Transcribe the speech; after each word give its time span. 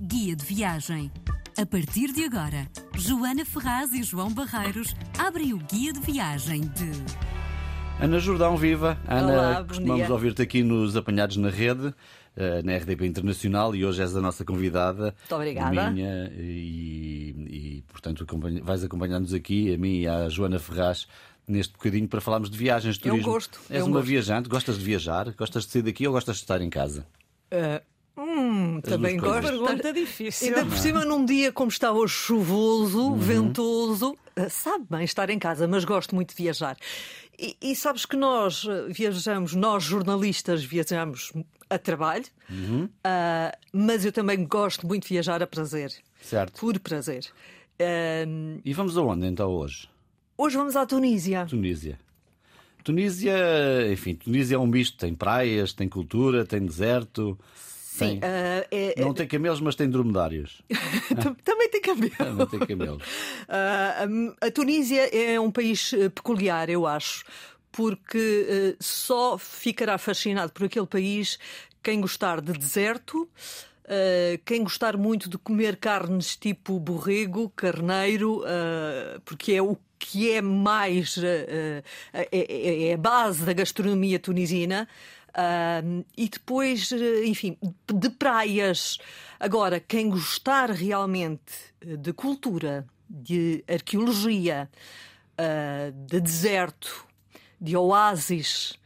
Guia 0.00 0.34
de 0.36 0.44
viagem. 0.44 1.10
A 1.58 1.66
partir 1.66 2.12
de 2.12 2.24
agora, 2.24 2.68
Joana 2.96 3.44
Ferraz 3.44 3.92
e 3.92 4.02
João 4.02 4.32
Barreiros 4.32 4.94
abrem 5.18 5.52
o 5.52 5.58
guia 5.58 5.92
de 5.92 6.00
viagem 6.00 6.62
de. 6.62 6.90
Ana 8.02 8.18
Jordão, 8.18 8.56
viva! 8.56 8.98
Ana, 9.06 9.32
Olá, 9.32 9.60
bom 9.62 9.68
costumamos 9.68 10.08
ouvir-te 10.08 10.40
aqui 10.40 10.62
nos 10.62 10.96
Apanhados 10.96 11.36
na 11.36 11.50
Rede, 11.50 11.94
eh, 12.34 12.62
na 12.62 12.74
RDP 12.76 13.04
Internacional, 13.06 13.74
e 13.76 13.84
hoje 13.84 14.00
és 14.00 14.16
a 14.16 14.20
nossa 14.22 14.42
convidada. 14.42 15.14
Muito 15.18 15.34
obrigada. 15.34 15.90
Minha, 15.90 16.32
e, 16.34 17.34
e, 17.78 17.84
portanto, 17.88 18.26
vais 18.62 18.82
acompanhar-nos 18.82 19.34
aqui, 19.34 19.74
a 19.74 19.76
mim 19.76 20.00
e 20.00 20.08
à 20.08 20.30
Joana 20.30 20.58
Ferraz, 20.58 21.06
neste 21.46 21.74
bocadinho 21.74 22.08
para 22.08 22.22
falarmos 22.22 22.48
de 22.48 22.56
viagens, 22.56 22.96
de 22.96 23.06
É 23.06 23.12
um 23.12 23.16
turismo. 23.16 23.32
gosto, 23.32 23.60
És 23.68 23.80
é 23.80 23.84
um 23.84 23.88
uma 23.88 23.98
gosto. 23.98 24.06
viajante, 24.08 24.48
gostas 24.48 24.78
de 24.78 24.84
viajar? 24.84 25.34
Gostas 25.34 25.66
de 25.66 25.72
sair 25.72 25.82
daqui 25.82 26.06
ou 26.06 26.14
gostas 26.14 26.36
de 26.36 26.42
estar 26.42 26.62
em 26.62 26.70
casa? 26.70 27.06
Hum, 28.60 28.80
também 28.80 29.16
gosto. 29.16 29.42
Pergunta 29.42 29.92
difícil. 29.92 30.48
Ainda 30.48 30.66
por 30.66 30.76
cima, 30.78 31.04
num 31.04 31.24
dia 31.24 31.50
como 31.52 31.70
está 31.70 31.92
hoje 31.92 32.14
chuvoso, 32.14 33.10
Uhum. 33.12 33.16
ventoso, 33.18 34.16
eh, 34.36 34.48
sabe 34.48 34.84
bem 34.90 35.04
estar 35.04 35.30
em 35.30 35.38
casa, 35.38 35.66
mas 35.66 35.84
gosto 35.84 36.14
muito 36.14 36.34
de 36.34 36.42
viajar. 36.42 36.76
E, 37.38 37.56
e 37.62 37.74
sabes 37.74 38.04
que 38.04 38.16
nós 38.16 38.66
eh, 38.68 38.92
viajamos, 38.92 39.54
nós 39.54 39.82
jornalistas 39.82 40.62
viajamos 40.62 41.32
a 41.70 41.78
trabalho, 41.78 42.24
Uhum. 42.50 42.88
ah, 43.04 43.56
mas 43.72 44.04
eu 44.04 44.12
também 44.12 44.44
gosto 44.44 44.86
muito 44.86 45.04
de 45.04 45.14
viajar 45.14 45.42
a 45.42 45.46
prazer. 45.46 45.92
Certo. 46.20 46.60
Por 46.60 46.78
prazer. 46.80 47.24
Ahm, 47.80 48.58
E 48.64 48.74
vamos 48.74 48.98
aonde 48.98 49.26
então 49.26 49.48
hoje? 49.50 49.88
hoje 50.36 50.56
vamos 50.56 50.76
à 50.76 50.84
Tunísia. 50.84 51.46
Tunísia. 51.46 51.98
Tunísia, 52.82 53.34
enfim, 53.92 54.14
Tunísia 54.14 54.54
é 54.56 54.58
um 54.58 54.66
misto, 54.66 54.96
tem 54.96 55.14
praias, 55.14 55.72
tem 55.72 55.88
cultura, 55.88 56.44
tem 56.46 56.64
deserto. 56.64 57.38
Sim, 58.00 58.18
tem- 58.18 58.20
ah, 58.22 58.66
é- 58.70 58.94
Não 59.00 59.14
tem 59.14 59.26
camelos, 59.28 59.60
mas 59.60 59.74
tem 59.76 59.88
dromedários. 59.88 60.60
tam- 61.22 61.34
também 61.44 61.68
tem 61.70 61.80
cabelo. 61.80 62.10
Também 62.16 62.46
tem 62.48 62.58
camelos. 62.60 63.02
Hum, 64.08 64.34
a 64.40 64.50
Tunísia 64.50 65.08
é 65.14 65.38
um 65.40 65.50
país 65.50 65.92
eh, 65.92 66.08
peculiar, 66.08 66.68
eu 66.70 66.86
acho, 66.86 67.24
porque 67.72 68.46
eh, 68.48 68.76
só 68.80 69.36
ficará 69.38 69.98
fascinado 69.98 70.52
por 70.52 70.64
aquele 70.64 70.86
país 70.86 71.38
quem 71.82 72.00
gostar 72.00 72.40
de 72.40 72.52
deserto. 72.52 73.28
eh, 73.92 74.38
quem 74.44 74.62
gostar 74.62 74.96
muito 74.96 75.28
de 75.28 75.36
comer 75.38 75.76
carnes 75.76 76.36
tipo 76.36 76.78
borrego, 76.78 77.48
carneiro, 77.56 78.42
eh, 78.46 79.18
porque 79.24 79.52
é 79.52 79.62
o 79.62 79.76
que 79.98 80.30
é 80.32 80.40
mais 80.40 81.18
é, 81.18 81.82
é- 82.12 82.88
é 82.88 82.94
a 82.94 82.96
base 82.96 83.44
da 83.44 83.52
gastronomia 83.52 84.18
tunisina. 84.18 84.88
Ah, 85.34 85.82
e 86.16 86.28
depois, 86.28 86.90
eh, 86.92 87.26
enfim, 87.26 87.56
de 87.92 88.10
praias. 88.10 88.98
Agora, 89.38 89.80
quem 89.80 90.10
gostar 90.10 90.70
realmente 90.70 91.52
eh, 91.80 91.96
de 91.96 92.12
cultura, 92.12 92.86
de 93.08 93.64
arqueologia, 93.68 94.68
ah, 95.38 95.92
de 95.92 96.20
deserto, 96.20 97.06
de 97.60 97.76
oásis, 97.76 98.79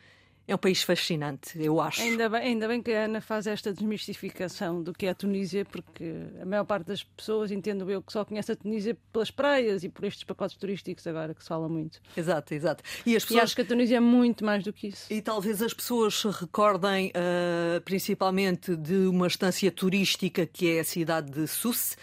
é 0.47 0.55
um 0.55 0.59
país 0.59 0.83
fascinante, 0.83 1.59
eu 1.62 1.81
acho. 1.81 2.03
Ainda 2.03 2.28
bem, 2.28 2.41
ainda 2.41 2.69
bem 2.69 2.83
que 2.83 2.92
a 2.92 3.05
Ana 3.05 3.20
faz 3.20 3.47
esta 3.47 3.73
desmistificação 3.73 4.83
do 4.83 4.92
que 4.92 5.06
é 5.06 5.11
a 5.11 5.14
Tunísia, 5.14 5.64
porque 5.64 6.12
a 6.41 6.45
maior 6.45 6.64
parte 6.64 6.86
das 6.86 7.03
pessoas, 7.03 7.51
entendo 7.51 7.91
eu, 7.91 8.03
que 8.03 8.12
só 8.12 8.25
conhece 8.25 8.53
a 8.53 8.56
Tunísia 8.56 8.97
pelas 9.12 9.31
praias 9.31 9.84
e 9.84 9.89
por 9.89 10.05
estes 10.05 10.25
pacotes 10.25 10.56
turísticos 10.56 11.06
agora 11.06 11.34
que 11.34 11.42
se 11.42 11.48
fala 11.48 11.69
muito. 11.69 12.01
Exato, 12.17 12.53
exato. 12.55 12.83
E 13.06 13.17
as 13.17 13.23
E 13.23 13.27
pessoas. 13.27 13.45
acho 13.45 13.56
que 13.56 13.62
a 13.62 13.64
Tunísia 13.64 13.97
é 13.97 14.01
muito 14.01 14.45
mais 14.45 14.62
do 14.62 14.73
que 14.73 14.89
isso. 14.89 15.12
E 15.12 15.23
talvez 15.23 15.62
as 15.62 15.73
pessoas 15.73 16.14
se 16.14 16.28
recordem 16.28 17.11
ah, 17.14 17.81
principalmente 17.84 18.77
de 18.77 19.06
uma 19.06 19.27
estância 19.27 19.70
turística 19.70 20.45
que 20.47 20.77
é 20.77 20.81
a 20.81 20.84
cidade 20.84 21.31
de 21.31 21.47
Sousse. 21.47 21.97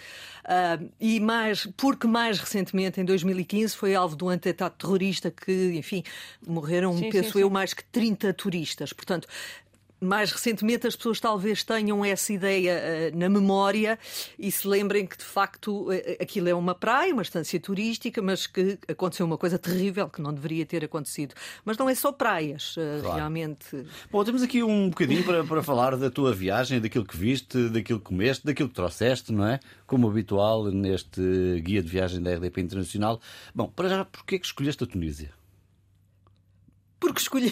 Ah, 0.44 0.80
e 1.00 1.20
mais, 1.20 1.67
porque 1.78 2.08
mais 2.08 2.39
recentemente, 2.39 3.00
em 3.00 3.06
2015, 3.06 3.75
foi 3.75 3.95
alvo 3.95 4.16
de 4.16 4.23
um 4.23 4.30
atentado 4.30 4.73
terrorista 4.78 5.31
que, 5.31 5.73
enfim, 5.76 6.04
morreram, 6.45 6.98
Sim, 6.98 7.10
penso 7.10 7.33
sim, 7.33 7.39
eu, 7.39 7.48
sim. 7.48 7.54
mais 7.54 7.73
que 7.73 7.83
30 7.86 8.33
turistas. 8.33 8.93
Portanto, 8.93 9.27
mais 10.02 10.32
recentemente 10.32 10.88
as 10.88 10.95
pessoas 10.95 11.20
talvez 11.20 11.64
tenham 11.64 12.04
essa 12.04 12.34
ideia 12.34 12.72
eh, 12.72 13.12
na 13.14 13.30
memória 13.30 14.00
e 14.38 14.52
se 14.52 14.67
lembrem 14.67 15.06
que 15.06 15.16
de 15.16 15.23
facto 15.23 15.92
eh, 15.92 16.17
aquilo 16.20 16.50
é 16.50 16.56
uma 16.56 16.73
praia, 16.73 17.14
uma 17.14 17.22
estância 17.22 17.60
turística, 17.60 18.20
mas 18.22 18.48
que 18.48 18.80
aconteceu 18.88 19.26
uma 19.28 19.38
coisa 19.38 19.60
terrível 19.60 20.10
que 20.10 20.20
não 20.22 20.34
deveria 20.34 20.66
ter 20.66 20.84
acontecido. 20.84 21.36
Mas 21.64 21.78
não 21.78 21.88
é 21.88 21.94
só 21.94 22.11
praias, 22.11 22.76
eh, 22.78 23.00
Claro. 23.02 23.16
realmente. 23.17 23.86
Bom, 24.11 24.23
temos 24.23 24.42
aqui 24.42 24.64
um 24.64 24.90
bocadinho 24.90 25.23
para, 25.23 25.44
para 25.44 25.61
falar 25.61 25.95
da 25.95 26.10
tua 26.10 26.34
viagem, 26.34 26.82
daquilo 26.82 27.06
que 27.06 27.16
viste, 27.16 27.70
daquilo 27.70 28.00
que 28.00 28.06
comeste, 28.06 28.44
daquilo 28.45 28.70
que 28.70 28.76
trouxeste, 28.76 29.32
não 29.32 29.45
é? 29.45 29.60
Como 29.86 30.10
habitual 30.10 30.66
neste 30.72 31.22
guia 31.61 31.82
de 31.84 31.90
viagem 31.90 32.22
da 32.22 32.34
RDP 32.34 32.61
Internacional. 32.61 33.22
Bom, 33.54 33.67
para 33.67 33.88
já, 33.88 34.06
porquê 34.06 34.36
é 34.36 34.40
que 34.40 34.45
escolheste 34.48 34.84
a 34.84 34.88
Tunísia? 34.88 35.32
Porque 37.02 37.20
escolhi. 37.20 37.52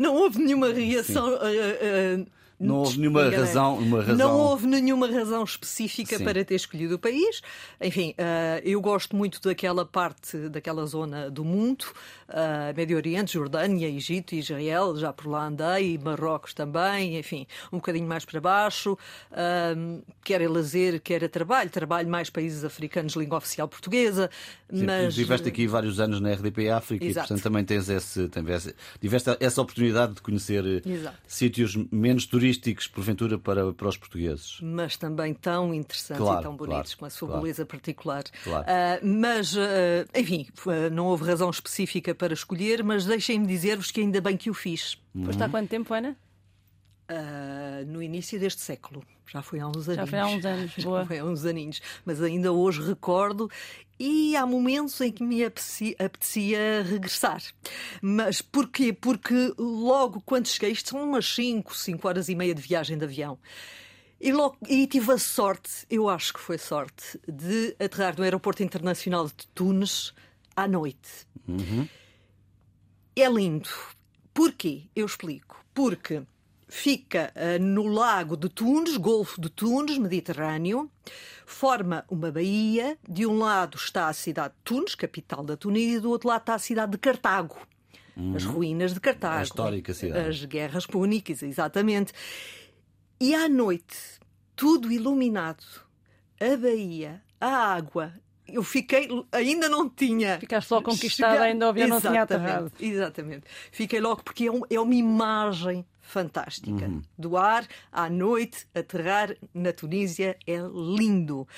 não 0.00 0.14
houve 0.14 0.38
nenhuma 0.38 0.68
reação. 0.72 1.28
eh, 1.42 1.78
eh, 1.82 2.26
Não 2.64 2.76
houve 2.76 2.98
nenhuma 2.98 3.28
razão, 3.28 3.90
razão. 3.90 4.16
Não 4.16 4.38
houve 4.38 4.66
nenhuma 4.66 5.06
razão 5.08 5.44
específica 5.44 6.18
Sim. 6.18 6.24
para 6.24 6.44
ter 6.44 6.54
escolhido 6.54 6.94
o 6.94 6.98
país. 6.98 7.42
Enfim, 7.80 8.14
eh, 8.16 8.62
eu 8.64 8.80
gosto 8.80 9.14
muito 9.14 9.40
daquela 9.40 9.84
parte, 9.84 10.48
daquela 10.48 10.86
zona 10.86 11.30
do 11.30 11.44
mundo, 11.44 11.84
eh, 12.28 12.72
Médio 12.76 12.96
Oriente, 12.96 13.34
Jordânia, 13.34 13.88
Egito, 13.88 14.34
Israel, 14.34 14.96
já 14.96 15.12
por 15.12 15.26
lá 15.26 15.46
andei, 15.46 15.98
Marrocos 15.98 16.54
também, 16.54 17.18
enfim, 17.18 17.46
um 17.72 17.76
bocadinho 17.76 18.06
mais 18.06 18.24
para 18.24 18.40
baixo. 18.40 18.98
eh, 19.32 19.74
quer 20.22 20.40
é 20.40 20.48
lazer, 20.48 21.00
quer 21.00 21.22
é 21.22 21.28
trabalho. 21.28 21.70
Trabalho 21.70 22.08
mais 22.08 22.30
países 22.30 22.64
africanos, 22.64 23.14
língua 23.14 23.38
oficial 23.38 23.68
portuguesa. 23.68 24.30
Sim, 24.72 24.84
mas... 24.84 25.14
Tu 25.14 25.20
estiveste 25.20 25.48
aqui 25.48 25.66
vários 25.66 26.00
anos 26.00 26.20
na 26.20 26.32
RDP 26.32 26.70
África 26.70 27.04
Exato. 27.04 27.26
e, 27.26 27.28
portanto, 27.28 27.42
também 27.42 27.64
tens 27.64 27.88
esse, 27.88 28.28
tiveste, 29.00 29.36
essa 29.40 29.62
oportunidade 29.62 30.14
de 30.14 30.22
conhecer 30.22 30.82
Exato. 30.86 31.16
sítios 31.26 31.76
menos 31.90 32.26
turísticos, 32.26 32.53
porventura, 32.92 33.38
para, 33.38 33.72
para 33.72 33.88
os 33.88 33.96
portugueses. 33.96 34.58
mas 34.62 34.96
também 34.96 35.34
tão 35.34 35.72
interessantes 35.74 36.22
Claro, 36.24 36.40
e 36.40 36.42
tão 36.42 36.56
bonitos, 36.56 36.94
claro, 36.94 36.98
com 36.98 37.04
a 37.06 37.10
sua 37.10 37.28
claro. 37.28 37.42
beleza 37.42 37.66
particular. 37.66 38.24
Claro. 38.42 38.64
Ah, 38.68 38.98
mas, 39.02 39.56
ah, 39.56 40.06
enfim, 40.18 40.46
ah, 40.66 40.90
não 40.90 41.06
houve 41.06 41.24
razão 41.24 41.50
específica 41.50 42.14
para 42.14 42.32
escolher, 42.34 42.82
mas 42.82 43.04
deixem-me 43.04 43.46
dizer-vos 43.46 43.90
que 43.90 44.00
ainda 44.00 44.20
bem 44.20 44.36
que 44.36 44.50
o 44.50 44.54
fiz. 44.54 44.98
Foste 45.24 45.42
há 45.42 45.48
quanto 45.48 45.68
tempo, 45.68 45.94
Ana? 45.94 46.16
Ah, 47.08 47.82
no 47.86 48.02
início 48.02 48.38
deste 48.40 48.62
século. 48.62 49.04
Já 49.26 49.42
foi 49.42 49.60
há 49.60 49.68
uns 49.68 49.88
anos. 49.88 49.96
Já 49.96 50.06
foi 50.06 50.18
há 50.18 50.26
uns 50.26 50.44
anos, 50.44 50.72
boa. 50.82 51.06
foi 51.06 51.18
há 51.18 51.24
uns 51.24 51.44
aninhos. 51.44 51.80
Mas 52.04 52.22
ainda 52.22 52.52
hoje 52.52 52.82
recordo 52.82 53.50
e 53.98 54.36
há 54.36 54.46
momentos 54.46 55.00
em 55.00 55.12
que 55.12 55.22
me 55.22 55.44
apetecia, 55.44 55.94
apetecia 55.98 56.82
regressar. 56.82 57.42
Mas 58.00 58.40
porquê? 58.40 58.92
Porque 58.92 59.54
logo 59.58 60.22
quando 60.24 60.46
cheguei, 60.48 60.70
isto 60.72 60.90
são 60.90 61.02
umas 61.02 61.26
5, 61.34 61.76
5 61.76 62.08
horas 62.08 62.28
e 62.28 62.34
meia 62.34 62.54
de 62.54 62.62
viagem 62.62 62.96
de 62.96 63.04
avião. 63.04 63.38
E, 64.20 64.32
logo, 64.32 64.56
e 64.66 64.86
tive 64.86 65.12
a 65.12 65.18
sorte, 65.18 65.70
eu 65.90 66.08
acho 66.08 66.32
que 66.32 66.40
foi 66.40 66.56
sorte, 66.56 67.20
de 67.28 67.76
aterrar 67.78 68.16
no 68.16 68.24
Aeroporto 68.24 68.62
Internacional 68.62 69.26
de 69.26 69.46
Tunes 69.54 70.14
à 70.56 70.66
noite. 70.66 71.26
É 73.14 73.28
lindo. 73.28 73.68
Porquê? 74.32 74.84
Eu 74.96 75.04
explico. 75.04 75.62
Porque 75.74 76.22
fica 76.68 77.32
ah, 77.34 77.58
no 77.58 77.86
lago 77.86 78.36
de 78.36 78.48
Tunes, 78.48 78.96
Golfo 78.96 79.40
de 79.40 79.48
Tunes, 79.50 79.98
Mediterrâneo, 79.98 80.90
forma 81.46 82.04
uma 82.08 82.30
baía. 82.30 82.96
De 83.08 83.26
um 83.26 83.38
lado 83.38 83.76
está 83.76 84.08
a 84.08 84.12
cidade 84.12 84.54
de 84.54 84.60
Tunes, 84.64 84.94
capital 84.94 85.44
da 85.44 85.56
Tunísia, 85.56 85.96
e 85.98 86.00
do 86.00 86.10
outro 86.10 86.28
lado 86.28 86.40
está 86.40 86.54
a 86.54 86.58
cidade 86.58 86.92
de 86.92 86.98
Cartago. 86.98 87.56
As 88.36 88.44
ruínas 88.44 88.94
de 88.94 89.00
Cartago. 89.00 89.38
A 89.38 89.42
histórica 89.42 89.92
cidade. 89.92 90.28
As 90.28 90.44
guerras 90.44 90.86
púnicas, 90.86 91.42
exatamente. 91.42 92.12
E 93.20 93.34
à 93.34 93.48
noite, 93.48 93.96
tudo 94.54 94.90
iluminado, 94.92 95.64
a 96.40 96.56
baía, 96.56 97.22
a 97.40 97.48
água. 97.74 98.12
Eu 98.46 98.62
fiquei, 98.62 99.08
ainda 99.32 99.68
não 99.68 99.88
tinha. 99.88 100.38
Ficaste 100.38 100.70
logo 100.70 100.84
conquistada, 100.84 101.32
Chega- 101.32 101.44
ainda 101.46 101.66
o 101.66 101.68
avião 101.70 101.88
não 101.88 102.00
tinha 102.00 102.12
Exatamente, 102.12 102.50
aterrado. 102.52 102.72
Exatamente. 102.78 103.44
Fiquei 103.72 104.00
logo 104.00 104.22
porque 104.22 104.44
é, 104.46 104.52
um- 104.52 104.62
é 104.70 104.78
uma 104.78 104.94
imagem 104.94 105.84
fantástica. 106.04 106.86
Uhum. 106.86 107.02
Do 107.18 107.36
ar, 107.36 107.66
à 107.90 108.08
noite, 108.08 108.66
aterrar 108.74 109.34
na 109.52 109.72
Tunísia 109.72 110.36
é 110.46 110.58
lindo. 110.58 111.48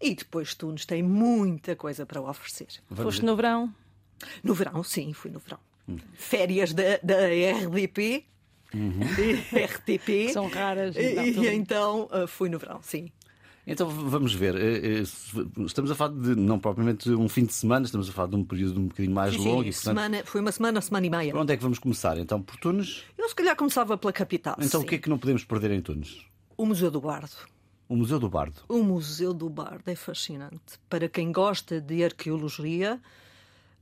E 0.00 0.14
depois 0.14 0.54
Tunis 0.54 0.84
tem 0.84 1.02
muita 1.02 1.74
coisa 1.76 2.04
para 2.04 2.20
oferecer. 2.20 2.68
Vamos 2.90 3.14
Foste 3.14 3.24
no 3.24 3.36
verão? 3.36 3.72
No 4.42 4.54
verão, 4.54 4.82
sim, 4.82 5.12
fui 5.12 5.30
no 5.30 5.38
verão. 5.38 5.58
Hum. 5.88 5.96
Férias 6.14 6.72
da, 6.72 6.98
da 7.02 7.26
RDP, 7.26 8.24
RTP. 9.54 10.32
São 10.32 10.48
raras. 10.48 10.96
E, 10.96 11.30
então, 11.30 11.44
e 11.44 11.54
então 11.54 12.08
ah, 12.10 12.26
fui 12.26 12.48
no 12.48 12.58
verão, 12.58 12.80
sim. 12.82 13.10
Então 13.66 13.88
vamos 13.88 14.34
ver. 14.34 14.56
Eh, 14.56 15.00
eh, 15.00 15.62
Estamos 15.64 15.90
a 15.90 15.94
falar 15.94 16.14
de 16.14 16.34
não 16.34 16.58
propriamente 16.58 17.10
um 17.10 17.28
fim 17.28 17.44
de 17.44 17.52
semana, 17.52 17.84
estamos 17.84 18.08
a 18.08 18.12
falar 18.12 18.28
de 18.28 18.36
um 18.36 18.44
período 18.44 18.80
um 18.80 18.86
bocadinho 18.88 19.14
mais 19.14 19.34
Sim, 19.34 19.38
longo 19.38 19.62
sim, 19.62 19.68
e, 19.68 19.72
portanto, 19.72 19.82
semana, 19.84 20.22
foi 20.24 20.40
uma 20.40 20.52
semana, 20.52 20.80
semana 20.80 21.06
e 21.06 21.10
meia. 21.10 21.32
por 21.32 21.40
onde 21.40 21.52
é 21.52 21.56
que 21.56 21.62
vamos 21.62 21.78
começar? 21.78 22.18
Então, 22.18 22.42
por 22.42 22.56
Tunes? 22.56 23.04
Eu 23.16 23.28
se 23.28 23.34
calhar 23.34 23.54
começava 23.54 23.96
pela 23.96 24.12
capital. 24.12 24.56
Então, 24.58 24.80
sim. 24.80 24.86
o 24.86 24.88
que 24.88 24.96
é 24.96 24.98
que 24.98 25.08
não 25.08 25.18
podemos 25.18 25.44
perder 25.44 25.70
em 25.70 25.80
Tunes? 25.80 26.26
O 26.56 26.66
Museu 26.66 26.90
do 26.90 27.00
Bardo. 27.00 27.36
O 27.88 27.96
Museu 27.96 28.18
do 28.18 28.28
Bardo. 28.28 28.62
O 28.68 28.82
Museu 28.82 29.32
do 29.32 29.48
Bardo 29.48 29.82
é 29.86 29.94
fascinante. 29.94 30.78
Para 30.88 31.08
quem 31.08 31.30
gosta 31.30 31.80
de 31.80 32.02
arqueologia, 32.02 33.00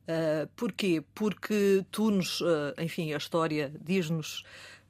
uh, 0.03 0.49
porquê? 0.57 1.03
Porque 1.15 1.85
Tunes, 1.91 2.41
uh, 2.41 2.75
enfim, 2.79 3.13
a 3.15 3.17
história 3.17 3.73
diz-nos. 3.83 4.45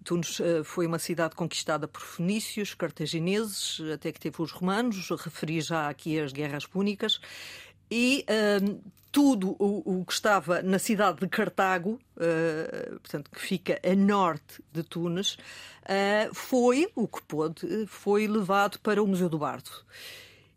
Tunes 0.05 0.41
uh, 0.41 0.65
foi 0.65 0.87
uma 0.87 0.99
cidade 0.99 1.35
conquistada 1.35 1.87
por 1.87 2.01
fenícios, 2.01 2.75
cartagineses, 2.75 3.81
até 3.93 4.11
que 4.11 4.21
teve 4.21 4.41
os 4.41 4.51
romanos, 4.51 5.09
referi 5.11 5.61
já 5.61 5.89
aqui 5.89 6.19
as 6.19 6.33
guerras 6.33 6.67
púnicas, 6.67 7.21
e 7.91 8.25
uh, 8.29 8.81
tudo 9.13 9.57
o, 9.59 10.01
o, 10.01 10.05
que 10.05 10.13
estava 10.13 10.63
na 10.63 10.79
cidade 10.79 11.21
de 11.21 11.29
Cartago, 11.29 12.01
uh, 12.17 13.01
portanto, 13.01 13.31
que 13.31 13.41
fica 13.41 13.81
a 13.85 13.95
norte 13.95 14.63
de 14.73 14.83
Tunis, 14.83 15.35
uh, 15.35 16.35
foi 16.35 16.91
o 16.95 17.09
que 17.09 17.23
pôde, 17.23 17.87
foi 17.87 18.27
levado 18.27 18.79
para 18.79 19.03
o 19.03 19.07
Museu 19.07 19.29
do 19.29 19.39
Bardo. 19.39 19.71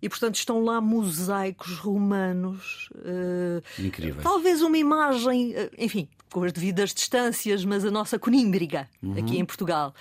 E, 0.01 0.10
portanto, 0.10 0.36
estão 0.36 0.62
lá 0.62 0.81
mosaicos 0.81 1.78
romanos. 1.78 2.90
Uh, 2.92 3.63
Incrível. 3.81 4.22
Talvez 4.22 4.62
uma 4.62 4.78
imagem, 4.78 5.56
enfim, 5.78 6.10
com 6.33 6.44
as 6.44 6.51
devidas 6.51 6.94
distâncias, 6.94 7.63
mas 7.63 7.85
a 7.85 7.91
nossa 7.91 8.18
conímbriga 8.18 8.89
uhum. 9.01 9.13
aqui 9.18 9.38
em 9.38 9.45
Portugal. 9.45 9.94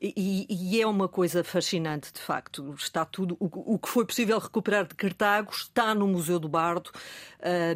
E, 0.00 0.46
e, 0.48 0.80
é 0.80 0.86
uma 0.86 1.08
coisa 1.08 1.42
fascinante, 1.42 2.12
de 2.12 2.20
facto. 2.20 2.72
Está 2.78 3.04
tudo. 3.04 3.36
O, 3.40 3.74
o, 3.74 3.78
que 3.80 3.88
foi 3.88 4.04
possível 4.04 4.38
recuperar 4.38 4.86
de 4.86 4.94
Cartago 4.94 5.50
está 5.50 5.92
no 5.92 6.06
Museu 6.06 6.38
do 6.38 6.48
Bardo, 6.48 6.92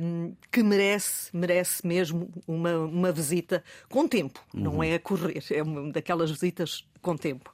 um, 0.00 0.32
que 0.50 0.62
merece, 0.62 1.36
merece 1.36 1.84
mesmo 1.84 2.30
uma, 2.46 2.78
uma 2.78 3.10
visita 3.10 3.64
com 3.88 4.06
tempo. 4.06 4.40
Uhum. 4.54 4.60
Não 4.60 4.82
é 4.82 4.94
a 4.94 5.00
correr, 5.00 5.42
é 5.50 5.62
uma 5.62 5.90
daquelas 5.90 6.30
visitas 6.30 6.86
com 7.00 7.16
tempo. 7.16 7.52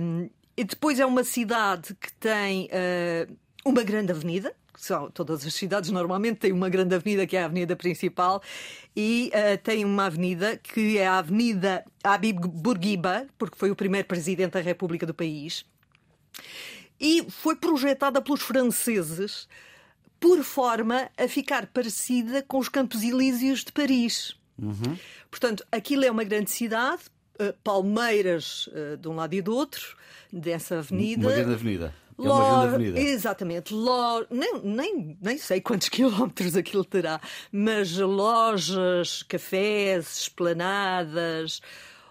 Um, 0.00 0.28
e 0.56 0.64
depois 0.64 0.98
é 0.98 1.06
uma 1.06 1.22
cidade 1.22 1.94
que 1.94 2.12
tem 2.14 2.66
uh, 2.66 3.36
uma 3.64 3.84
grande 3.84 4.10
avenida, 4.10 4.52
são, 4.80 5.10
todas 5.10 5.44
as 5.46 5.54
cidades 5.54 5.90
normalmente 5.90 6.38
têm 6.38 6.52
uma 6.52 6.68
grande 6.68 6.94
avenida 6.94 7.26
que 7.26 7.36
é 7.36 7.42
a 7.42 7.46
avenida 7.46 7.74
principal 7.74 8.42
e 8.96 9.30
uh, 9.34 9.58
tem 9.62 9.84
uma 9.84 10.06
avenida 10.06 10.56
que 10.56 10.98
é 10.98 11.06
a 11.06 11.18
Avenida 11.18 11.84
Habib 12.02 12.40
Bourguiba, 12.46 13.26
porque 13.36 13.56
foi 13.56 13.70
o 13.70 13.76
primeiro 13.76 14.06
presidente 14.06 14.52
da 14.52 14.60
República 14.60 15.04
do 15.04 15.14
país. 15.14 15.64
E 17.00 17.26
foi 17.28 17.56
projetada 17.56 18.20
pelos 18.20 18.42
franceses 18.42 19.48
por 20.20 20.42
forma 20.42 21.08
a 21.16 21.28
ficar 21.28 21.66
parecida 21.66 22.42
com 22.42 22.58
os 22.58 22.68
Campos 22.68 23.02
Elíseos 23.02 23.64
de 23.64 23.72
Paris. 23.72 24.36
Uhum. 24.60 24.96
Portanto, 25.30 25.64
aquilo 25.70 26.04
é 26.04 26.10
uma 26.10 26.24
grande 26.24 26.50
cidade, 26.50 27.02
uh, 27.40 27.52
palmeiras 27.62 28.68
uh, 28.68 28.96
de 28.96 29.08
um 29.08 29.14
lado 29.14 29.34
e 29.34 29.42
do 29.42 29.54
outro, 29.54 29.96
dessa 30.32 30.78
avenida. 30.78 31.26
Uma 31.26 31.32
grande 31.32 31.54
avenida. 31.54 31.94
É 32.18 32.22
uma 32.22 32.60
grande 32.60 32.74
avenida. 32.74 33.00
Exatamente. 33.00 33.72
Lo... 33.72 34.26
Nem, 34.30 34.60
nem, 34.62 35.18
nem 35.20 35.38
sei 35.38 35.60
quantos 35.60 35.88
quilómetros 35.90 36.56
aquilo 36.56 36.84
terá, 36.84 37.20
mas 37.52 37.96
lojas, 37.96 39.22
cafés, 39.22 40.20
esplanadas 40.22 41.60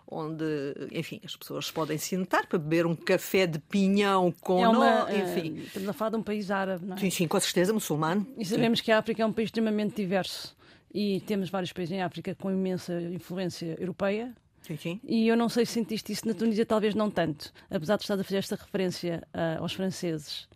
onde, 0.10 0.46
enfim, 0.92 1.20
as 1.26 1.36
pessoas 1.36 1.70
podem 1.70 1.98
sentar 1.98 2.48
para 2.48 2.58
beber 2.58 2.86
um 2.86 2.96
café 2.96 3.46
de 3.46 3.60
pinhão 3.60 4.34
com 4.40 4.64
é 4.64 4.70
uma, 4.70 5.02
nó, 5.02 5.10
enfim. 5.10 5.52
Uh, 5.52 5.64
estamos 5.64 5.90
a 5.90 5.94
falar 5.94 6.12
de 6.12 6.16
um 6.16 6.24
país 6.24 6.50
árabe, 6.50 6.86
não 6.86 6.96
é? 6.96 7.00
Sim, 7.00 7.10
sim, 7.10 7.28
com 7.28 7.40
certeza, 7.40 7.74
muçulmano. 7.74 8.26
E 8.38 8.46
sabemos 8.46 8.80
sim. 8.80 8.86
que 8.86 8.92
a 8.92 9.00
África 9.00 9.22
é 9.22 9.26
um 9.26 9.34
país 9.34 9.48
extremamente 9.48 9.96
diverso 9.98 10.56
e 10.94 11.20
temos 11.22 11.50
vários 11.50 11.74
países 11.74 11.94
em 11.94 12.02
África 12.02 12.34
com 12.36 12.50
imensa 12.50 12.94
influência 13.02 13.76
europeia, 13.80 14.34
Sim, 14.68 14.78
sim. 14.78 15.00
E 15.06 15.28
eu 15.30 15.38
não 15.38 15.48
sei 15.48 15.66
se 15.66 15.74
sentiste 15.74 16.12
isso 16.12 16.28
na 16.28 16.34
Tunísia, 16.34 16.66
talvez 16.66 16.94
não 16.94 17.10
tanto, 17.10 17.54
apesar 17.70 17.96
de 17.96 18.04
estar 18.04 18.20
a 18.20 18.24
fazer 18.24 18.38
esta 18.38 18.56
referência 18.58 19.26
uh, 19.34 19.62
aos 19.62 19.74
franceses. 19.74 20.48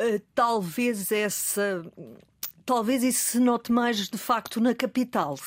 Uh, 0.00 0.18
talvez 0.34 1.12
essa. 1.12 1.84
Talvez 2.64 3.02
isso 3.02 3.32
se 3.32 3.40
note 3.40 3.70
mais 3.70 4.08
de 4.08 4.16
facto 4.16 4.58
na 4.60 4.74
capital. 4.74 5.38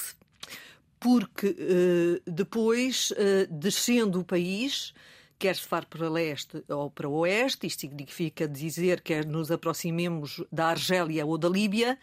Porque 0.99 1.47
uh, 1.47 2.31
depois, 2.31 3.11
descendo 3.49 4.19
o 4.19 4.23
país, 4.23 4.93
quer 5.39 5.55
se 5.55 5.63
far 5.63 5.85
para 5.85 6.07
leste 6.07 6.63
ou 6.69 6.91
para 6.91 7.09
oeste, 7.09 7.65
isto 7.65 7.81
significa 7.81 8.47
dizer 8.47 9.01
que 9.01 9.25
nos 9.25 9.49
aproximemos 9.49 10.43
da 10.51 10.67
Argélia 10.67 11.25
ou 11.25 11.39
da 11.39 11.49
Líbia, 11.49 11.97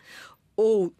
ou 0.56 0.92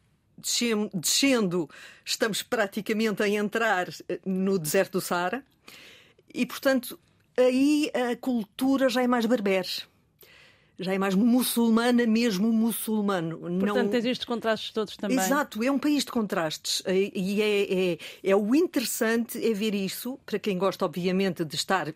descendo, 0.95 1.69
estamos 2.05 2.43
praticamente 2.43 3.23
a 3.23 3.29
entrar 3.29 3.89
eh, 4.09 4.21
no 4.25 4.59
deserto 4.59 4.93
do 4.93 5.01
Saara. 5.01 5.45
E, 6.33 6.45
portanto, 6.47 6.99
aí 7.37 7.91
a 7.95 8.17
cultura 8.17 8.89
já 8.89 9.03
é 9.03 9.07
mais 9.07 9.27
berbere 9.27 9.69
já 10.79 10.95
é 10.95 10.99
mais 10.99 11.15
muçulmana, 11.15 12.07
mesmo 12.07 12.53
muçulmano. 12.53 13.39
Portanto, 13.39 13.85
não... 13.85 13.89
tens 13.89 14.05
estes 14.05 14.25
contrastes 14.25 14.73
todos 14.73 14.97
também. 14.97 15.19
Exato, 15.19 15.63
é 15.63 15.71
um 15.71 15.79
país 15.79 16.05
de 16.05 16.13
contrastes. 16.13 16.83
E 16.87 17.43
é, 17.43 17.93
é, 17.93 17.99
é, 18.23 18.37
o 18.37 18.55
interessante 18.55 19.45
é 19.45 19.53
ver 19.53 19.75
isso, 19.75 20.19
para 20.25 20.39
quem 20.39 20.57
gosta, 20.57 20.85
obviamente, 20.85 21.45
de 21.45 21.57
estar 21.57 21.93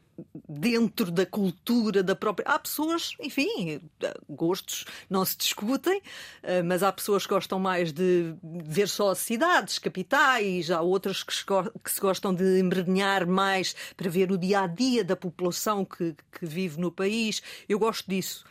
dentro 0.48 1.10
da 1.10 1.24
cultura 1.24 2.02
da 2.02 2.16
própria. 2.16 2.48
Há 2.48 2.58
pessoas, 2.58 3.14
enfim, 3.20 3.80
gostos 4.28 4.84
não 5.08 5.24
se 5.24 5.36
discutem, 5.36 6.02
eh, 6.42 6.62
mas 6.62 6.82
há 6.82 6.92
pessoas 6.92 7.24
que 7.24 7.32
gostam 7.32 7.58
mais 7.58 7.92
de 7.92 8.34
ver 8.42 8.88
só 8.88 9.14
cidades, 9.14 9.78
capitais, 9.78 10.70
há 10.70 10.80
outras 10.80 11.22
que 11.22 11.32
se 11.32 12.00
gostam 12.00 12.34
de 12.34 12.60
embrenhar 12.60 13.26
mais 13.26 13.74
para 13.96 14.10
ver 14.10 14.30
o 14.32 14.38
dia 14.38 14.62
a 14.62 14.66
dia 14.66 15.04
da 15.04 15.16
população 15.16 15.84
que, 15.84 16.14
que 16.32 16.46
vive 16.46 16.80
no 16.80 16.90
país. 16.90 17.42
Eu 17.68 17.78
gosto 17.78 18.08
disso. 18.08 18.44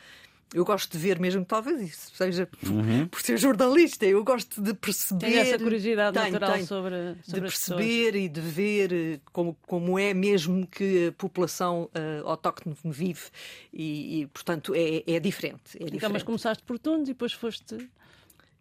Eu 0.54 0.66
gosto 0.66 0.92
de 0.92 0.98
ver 0.98 1.18
mesmo, 1.18 1.46
talvez 1.46 1.82
isso 1.82 2.12
seja 2.14 2.48
uhum. 2.68 3.08
por 3.08 3.22
ser 3.22 3.38
jornalista, 3.38 4.06
eu 4.06 4.22
gosto 4.24 4.62
de 4.62 4.74
perceber. 4.74 5.20
Tem 5.20 5.38
essa 5.38 5.58
curiosidade 5.58 6.18
tenho, 6.18 6.34
natural 6.34 6.54
tenho, 6.54 6.68
sobre, 6.68 6.96
sobre 7.24 7.40
De 7.40 7.42
perceber 7.42 8.16
e 8.16 8.28
de 8.28 8.42
ver 8.42 8.94
eh, 8.94 9.20
como, 9.32 9.58
como 9.66 9.98
é 9.98 10.14
mesmo 10.14 10.68
que 10.68 11.08
a 11.08 11.12
população 11.14 11.90
uh, 11.96 12.28
autóctone 12.28 12.76
vive 12.84 13.30
e, 13.72 14.22
e 14.22 14.28
portanto, 14.28 14.74
é, 14.76 15.04
é 15.08 15.20
diferente. 15.20 15.62
É 15.76 15.80
diferente. 15.80 15.96
Então, 15.96 16.10
mas 16.10 16.24
começaste 16.24 16.64
por 16.64 16.78
Tunes 16.78 17.08
e 17.08 17.14
depois 17.14 17.32
foste 17.32 17.90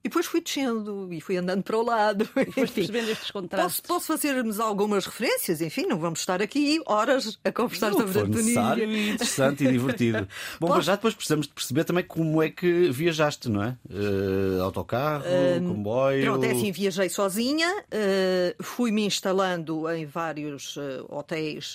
e 0.03 0.09
depois 0.09 0.25
fui 0.25 0.41
descendo 0.41 1.13
e 1.13 1.21
fui 1.21 1.37
andando 1.37 1.63
para 1.63 1.77
o 1.77 1.83
lado. 1.83 2.29
E 2.37 2.47
percebendo 2.51 3.11
estes 3.11 3.31
contrastes. 3.31 3.81
Posso, 3.81 4.01
posso 4.01 4.07
fazer-nos 4.07 4.59
algumas 4.59 5.05
referências, 5.05 5.61
enfim, 5.61 5.85
não 5.87 5.99
vamos 5.99 6.21
estar 6.21 6.41
aqui 6.41 6.81
horas 6.87 7.39
a 7.45 7.53
conversar 7.53 7.93
sobre 7.93 8.19
a 8.19 8.23
Tunísia. 8.23 8.85
e 8.85 9.11
interessante 9.11 9.65
e 9.65 9.71
divertido. 9.71 10.27
Bom, 10.59 10.69
posso... 10.69 10.83
já 10.83 10.95
depois 10.95 11.15
precisamos 11.15 11.47
de 11.47 11.53
perceber 11.53 11.85
também 11.85 12.05
como 12.05 12.43
é 12.43 12.49
que 12.49 12.91
viajaste, 12.91 13.51
não 13.51 13.63
é? 13.63 13.77
Uh, 13.91 14.63
autocarro, 14.63 15.25
uh, 15.25 15.69
comboio. 15.69 16.25
Pronto, 16.25 16.45
é 16.45 16.53
assim, 16.53 16.73
viajei 16.73 17.11
sozinha, 17.11 17.71
uh, 17.71 18.63
fui-me 18.63 19.05
instalando 19.05 19.87
em 19.91 20.07
vários 20.07 20.77
uh, 20.77 21.05
hotéis 21.11 21.75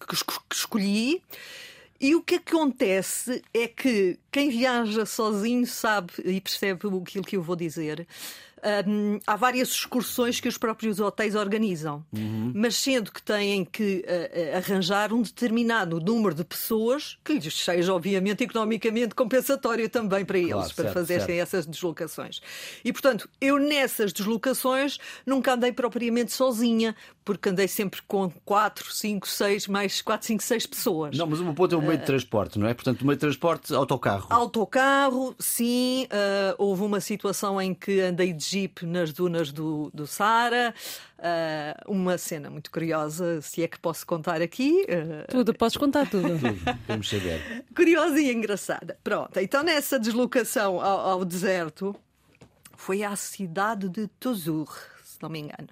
que, 0.00 0.16
que 0.16 0.54
escolhi. 0.54 1.22
E 2.00 2.14
o 2.14 2.22
que 2.22 2.36
acontece 2.36 3.42
é 3.52 3.68
que 3.68 4.18
quem 4.30 4.50
viaja 4.50 5.04
sozinho 5.04 5.66
sabe 5.66 6.12
e 6.24 6.40
percebe 6.40 6.86
aquilo 6.86 7.24
que 7.24 7.36
eu 7.36 7.42
vou 7.42 7.56
dizer. 7.56 8.06
Um, 8.62 9.18
há 9.26 9.36
várias 9.36 9.68
excursões 9.68 10.38
que 10.38 10.46
os 10.46 10.58
próprios 10.58 11.00
hotéis 11.00 11.34
organizam, 11.34 12.04
uhum. 12.12 12.52
mas 12.54 12.76
sendo 12.76 13.10
que 13.10 13.22
têm 13.22 13.64
que 13.64 14.04
uh, 14.06 14.56
arranjar 14.58 15.14
um 15.14 15.22
determinado 15.22 15.98
número 15.98 16.34
de 16.34 16.44
pessoas 16.44 17.18
que 17.24 17.32
lhes 17.32 17.54
seja, 17.54 17.94
obviamente, 17.94 18.44
economicamente 18.44 19.14
compensatório 19.14 19.88
também 19.88 20.26
para 20.26 20.38
eles, 20.38 20.52
claro, 20.52 20.74
para 20.74 20.84
certo, 20.84 20.94
fazerem 20.94 21.26
certo. 21.26 21.40
essas 21.40 21.66
deslocações. 21.66 22.40
E, 22.84 22.92
portanto, 22.92 23.28
eu 23.40 23.58
nessas 23.58 24.12
deslocações 24.12 24.98
nunca 25.24 25.54
andei 25.54 25.72
propriamente 25.72 26.32
sozinha, 26.32 26.94
porque 27.24 27.48
andei 27.48 27.66
sempre 27.66 28.02
com 28.06 28.30
4, 28.44 28.92
5, 28.92 29.26
6, 29.26 29.68
mais 29.68 30.02
4, 30.02 30.26
5, 30.26 30.42
6 30.42 30.66
pessoas. 30.66 31.16
Não, 31.16 31.26
mas 31.26 31.40
o 31.40 31.44
meu 31.44 31.54
ponto 31.54 31.74
é 31.74 31.78
o 31.78 31.82
meio 31.82 31.98
de 31.98 32.04
transporte, 32.04 32.58
não 32.58 32.66
é? 32.66 32.74
Portanto, 32.74 33.00
o 33.00 33.06
meio 33.06 33.16
de 33.16 33.20
transporte, 33.20 33.74
autocarro. 33.74 34.19
Autocarro, 34.28 35.34
sim. 35.38 36.06
Uh, 36.06 36.54
houve 36.58 36.82
uma 36.82 37.00
situação 37.00 37.60
em 37.60 37.72
que 37.74 38.00
andei 38.00 38.32
de 38.32 38.44
jeep 38.44 38.84
nas 38.84 39.12
dunas 39.12 39.52
do, 39.52 39.90
do 39.94 40.06
Saara. 40.06 40.74
Uh, 41.18 41.92
uma 41.92 42.18
cena 42.18 42.50
muito 42.50 42.70
curiosa, 42.70 43.40
se 43.40 43.62
é 43.62 43.68
que 43.68 43.78
posso 43.78 44.06
contar 44.06 44.42
aqui. 44.42 44.86
Uh... 44.88 45.30
Tudo, 45.30 45.54
podes 45.54 45.76
contar 45.76 46.08
tudo. 46.08 46.28
tudo, 46.38 46.78
vamos 46.86 47.08
saber. 47.08 47.64
Curiosa 47.74 48.20
e 48.20 48.32
engraçada. 48.32 48.98
Pronto, 49.02 49.38
então 49.38 49.62
nessa 49.62 49.98
deslocação 49.98 50.80
ao, 50.80 51.00
ao 51.00 51.24
deserto, 51.24 51.94
foi 52.76 53.02
à 53.02 53.14
cidade 53.14 53.88
de 53.88 54.06
Tozur, 54.18 54.74
se 55.04 55.18
não 55.20 55.28
me 55.28 55.40
engano. 55.40 55.68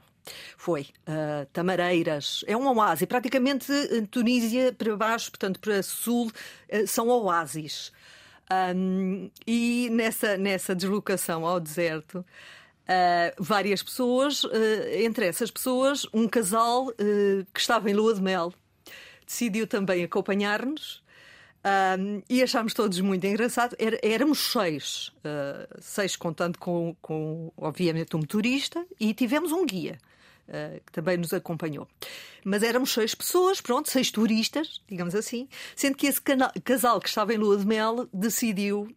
Foi 0.56 0.82
uh, 0.82 1.46
Tamareiras, 1.52 2.44
é 2.46 2.56
um 2.56 2.66
oásis. 2.68 3.06
Praticamente 3.06 3.72
Tunísia 4.10 4.72
para 4.72 4.94
baixo, 4.96 5.30
portanto 5.30 5.58
para 5.58 5.82
sul, 5.82 6.26
uh, 6.26 6.86
são 6.86 7.08
oásis. 7.08 7.92
Um, 8.50 9.30
e 9.46 9.88
nessa, 9.90 10.36
nessa 10.36 10.74
deslocação 10.74 11.46
ao 11.46 11.60
deserto, 11.60 12.24
Uh, 12.88 13.36
várias 13.38 13.82
pessoas, 13.82 14.44
uh, 14.44 14.50
entre 14.98 15.26
essas 15.26 15.50
pessoas, 15.50 16.06
um 16.10 16.26
casal 16.26 16.86
uh, 16.86 17.46
que 17.52 17.60
estava 17.60 17.90
em 17.90 17.92
lua 17.92 18.14
de 18.14 18.22
mel. 18.22 18.50
decidiu 19.26 19.66
também 19.66 20.02
acompanhar-nos. 20.02 21.02
E 22.30 22.42
achámos 22.42 22.72
todos 22.72 22.98
muito 23.00 23.26
engraçado. 23.26 23.76
Era, 23.78 23.98
éramos 24.02 24.38
seis, 24.38 25.12
seis 25.80 26.16
contando 26.16 26.58
com, 26.58 26.96
com, 27.02 27.52
obviamente, 27.58 28.16
um 28.16 28.20
motorista 28.20 28.86
e 28.98 29.12
tivemos 29.12 29.52
um 29.52 29.66
guia. 29.66 29.98
Uh, 30.48 30.80
que 30.86 30.92
também 30.92 31.18
nos 31.18 31.34
acompanhou. 31.34 31.86
Mas 32.42 32.62
éramos 32.62 32.90
seis 32.90 33.14
pessoas, 33.14 33.60
pronto, 33.60 33.90
seis 33.90 34.10
turistas, 34.10 34.80
digamos 34.88 35.14
assim, 35.14 35.46
sendo 35.76 35.94
que 35.94 36.06
esse 36.06 36.22
casal 36.64 37.00
que 37.00 37.08
estava 37.08 37.34
em 37.34 37.36
lua 37.36 37.58
de 37.58 37.66
mel 37.66 38.08
decidiu: 38.14 38.88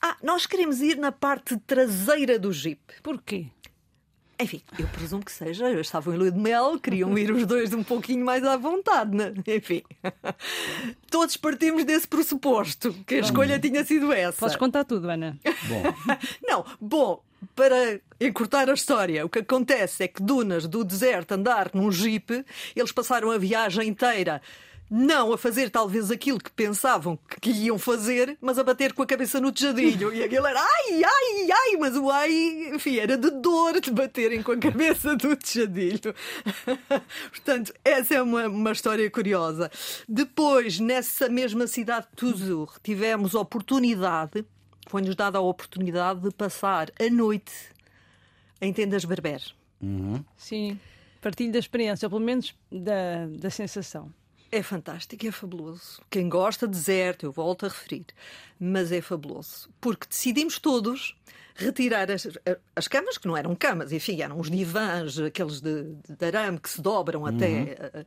Ah, 0.00 0.16
nós 0.22 0.46
queremos 0.46 0.80
ir 0.80 0.96
na 0.96 1.12
parte 1.12 1.58
traseira 1.58 2.38
do 2.38 2.50
Jeep. 2.50 2.80
Porquê? 3.02 3.48
Enfim, 4.38 4.60
eu 4.78 4.86
presumo 4.88 5.24
que 5.24 5.30
seja. 5.30 5.70
Eu 5.70 5.80
estava 5.80 6.12
em 6.12 6.18
lua 6.18 6.30
de 6.30 6.38
mel, 6.38 6.78
queriam 6.78 7.16
ir 7.16 7.30
os 7.30 7.46
dois 7.46 7.72
um 7.72 7.84
pouquinho 7.84 8.24
mais 8.24 8.42
à 8.44 8.56
vontade, 8.56 9.14
né? 9.14 9.32
Enfim. 9.46 9.82
Todos 11.08 11.36
partimos 11.36 11.84
desse 11.84 12.08
pressuposto, 12.08 12.92
que 13.06 13.14
a 13.16 13.20
escolha 13.20 13.58
tinha 13.58 13.84
sido 13.84 14.12
essa. 14.12 14.40
Podes 14.40 14.56
contar 14.56 14.84
tudo, 14.84 15.08
Ana. 15.08 15.38
Bom, 15.68 15.82
Não, 16.42 16.64
bom, 16.80 17.22
para 17.54 18.00
encurtar 18.20 18.68
a 18.70 18.74
história, 18.74 19.24
o 19.24 19.28
que 19.28 19.40
acontece 19.40 20.04
é 20.04 20.08
que 20.08 20.22
Dunas 20.22 20.66
do 20.66 20.84
deserto 20.84 21.32
andar 21.32 21.70
num 21.74 21.90
jeep, 21.90 22.44
eles 22.74 22.92
passaram 22.92 23.30
a 23.30 23.38
viagem 23.38 23.88
inteira 23.88 24.40
não 24.90 25.32
a 25.32 25.38
fazer 25.38 25.70
talvez 25.70 26.10
aquilo 26.10 26.38
que 26.38 26.50
pensavam 26.50 27.18
que 27.40 27.50
iam 27.50 27.78
fazer, 27.78 28.36
mas 28.40 28.58
a 28.58 28.64
bater 28.64 28.92
com 28.92 29.02
a 29.02 29.06
cabeça 29.06 29.40
no 29.40 29.50
tejadilho. 29.50 30.14
E 30.14 30.22
aquilo 30.22 30.46
era 30.46 30.60
ai, 30.60 31.02
ai, 31.02 31.50
ai, 31.50 31.76
mas 31.78 31.96
o 31.96 32.10
ai, 32.10 32.70
enfim, 32.72 32.98
era 32.98 33.16
de 33.16 33.30
dor 33.30 33.80
de 33.80 33.90
baterem 33.90 34.42
com 34.42 34.52
a 34.52 34.56
cabeça 34.56 35.16
do 35.16 35.34
tejadilho. 35.36 36.14
Portanto, 37.30 37.72
essa 37.84 38.14
é 38.14 38.22
uma, 38.22 38.46
uma 38.46 38.72
história 38.72 39.10
curiosa. 39.10 39.70
Depois, 40.08 40.78
nessa 40.78 41.28
mesma 41.28 41.66
cidade 41.66 42.06
de 42.10 42.16
Tuzur, 42.16 42.74
tivemos 42.82 43.34
oportunidade, 43.34 44.44
foi-nos 44.86 45.14
dada 45.14 45.38
a 45.38 45.40
oportunidade 45.40 46.20
de 46.20 46.30
passar 46.30 46.90
a 46.98 47.10
noite 47.10 47.52
em 48.60 48.72
tendas 48.72 49.04
berber. 49.04 49.42
Sim. 50.36 50.78
Partilho 51.20 51.52
da 51.52 51.58
experiência, 51.58 52.06
ou 52.06 52.10
pelo 52.10 52.22
menos 52.22 52.54
da, 52.70 53.26
da 53.26 53.50
sensação. 53.50 54.12
É 54.50 54.62
fantástico, 54.62 55.26
é 55.26 55.32
fabuloso. 55.32 56.00
Quem 56.08 56.28
gosta, 56.28 56.66
deserto, 56.66 57.26
eu 57.26 57.32
volto 57.32 57.66
a 57.66 57.68
referir. 57.68 58.06
Mas 58.60 58.92
é 58.92 59.00
fabuloso. 59.00 59.68
Porque 59.80 60.06
decidimos 60.08 60.58
todos 60.58 61.16
retirar 61.56 62.10
as, 62.10 62.28
as 62.76 62.86
camas, 62.86 63.18
que 63.18 63.26
não 63.26 63.36
eram 63.36 63.54
camas, 63.54 63.92
enfim, 63.92 64.20
eram 64.20 64.38
os 64.38 64.50
divãs, 64.50 65.18
aqueles 65.18 65.60
de, 65.60 65.94
de 66.08 66.24
arame 66.24 66.60
que 66.60 66.70
se 66.70 66.80
dobram 66.80 67.26
até. 67.26 68.06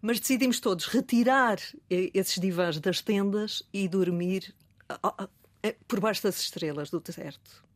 Mas 0.00 0.20
decidimos 0.20 0.60
todos 0.60 0.86
retirar 0.86 1.58
eh, 1.90 2.10
esses 2.14 2.40
divãs 2.40 2.78
das 2.78 3.00
tendas 3.00 3.62
e 3.72 3.88
dormir 3.88 4.54
por 5.86 6.00
baixo 6.00 6.22
das 6.22 6.40
estrelas 6.40 6.90
do 6.90 7.00
deserto. 7.00 7.68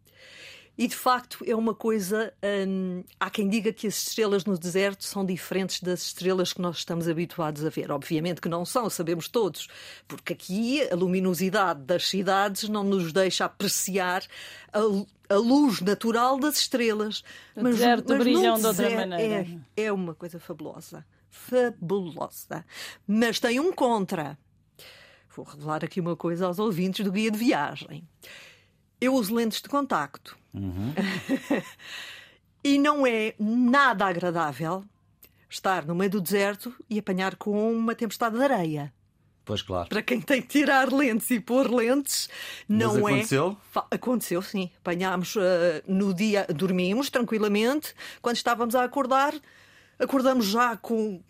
E 0.76 0.88
de 0.88 0.96
facto 0.96 1.44
é 1.46 1.54
uma 1.54 1.74
coisa. 1.74 2.32
hum, 2.66 3.04
há 3.20 3.28
quem 3.28 3.48
diga 3.48 3.72
que 3.72 3.86
as 3.86 4.08
estrelas 4.08 4.44
no 4.46 4.58
deserto 4.58 5.04
são 5.04 5.24
diferentes 5.24 5.80
das 5.80 6.02
estrelas 6.02 6.52
que 6.52 6.62
nós 6.62 6.78
estamos 6.78 7.06
habituados 7.08 7.64
a 7.64 7.68
ver. 7.68 7.92
Obviamente 7.92 8.40
que 8.40 8.48
não 8.48 8.64
são, 8.64 8.88
sabemos 8.88 9.28
todos, 9.28 9.68
porque 10.08 10.32
aqui 10.32 10.82
a 10.90 10.94
luminosidade 10.94 11.82
das 11.82 12.08
cidades 12.08 12.68
não 12.70 12.82
nos 12.82 13.12
deixa 13.12 13.44
apreciar 13.44 14.24
a, 14.72 14.80
a 15.34 15.36
luz 15.36 15.82
natural 15.82 16.38
das 16.38 16.56
estrelas. 16.56 17.22
No 17.54 17.64
deserto 17.64 18.14
no 18.14 18.18
brilham 18.18 18.58
de 18.58 18.66
outra 18.66 18.90
maneira. 18.90 19.46
É, 19.76 19.84
é 19.84 19.92
uma 19.92 20.14
coisa 20.14 20.40
fabulosa. 20.40 21.04
Fabulosa. 21.28 22.64
Mas 23.06 23.38
tem 23.38 23.60
um 23.60 23.74
contra. 23.74 24.38
Vou 25.34 25.44
revelar 25.44 25.84
aqui 25.84 26.00
uma 26.00 26.16
coisa 26.16 26.46
aos 26.46 26.58
ouvintes 26.58 27.04
do 27.04 27.12
guia 27.12 27.30
de 27.30 27.38
viagem. 27.38 28.06
Eu 29.00 29.14
uso 29.14 29.34
lentes 29.34 29.60
de 29.62 29.68
contacto. 29.68 30.36
e 32.62 32.78
não 32.78 33.06
é 33.06 33.34
nada 33.38 34.06
agradável 34.06 34.84
estar 35.48 35.84
no 35.86 35.94
meio 35.94 36.10
do 36.10 36.20
deserto 36.20 36.74
e 36.88 36.98
apanhar 36.98 37.36
com 37.36 37.72
uma 37.72 37.94
tempestade 37.94 38.36
de 38.36 38.42
areia. 38.42 38.92
pois 39.44 39.60
claro. 39.62 39.88
Para 39.88 40.02
quem 40.02 40.20
tem 40.20 40.40
que 40.40 40.48
tirar 40.48 40.90
lentes 40.92 41.30
e 41.30 41.40
pôr 41.40 41.70
lentes, 41.70 42.28
não 42.68 43.08
é. 43.08 43.12
aconteceu? 43.12 43.56
Fa- 43.70 43.86
Aconteceu, 43.90 44.40
sim. 44.40 44.70
Apanhámos 44.78 45.34
eh, 45.36 45.82
no 45.86 46.14
dia, 46.14 46.46
dormimos 46.54 47.10
tranquilamente. 47.10 47.94
Quando 48.22 48.36
estávamos 48.36 48.74
a 48.74 48.84
acordar, 48.84 49.34
acordamos 50.02 50.46
já 50.46 50.76
com 50.76 51.20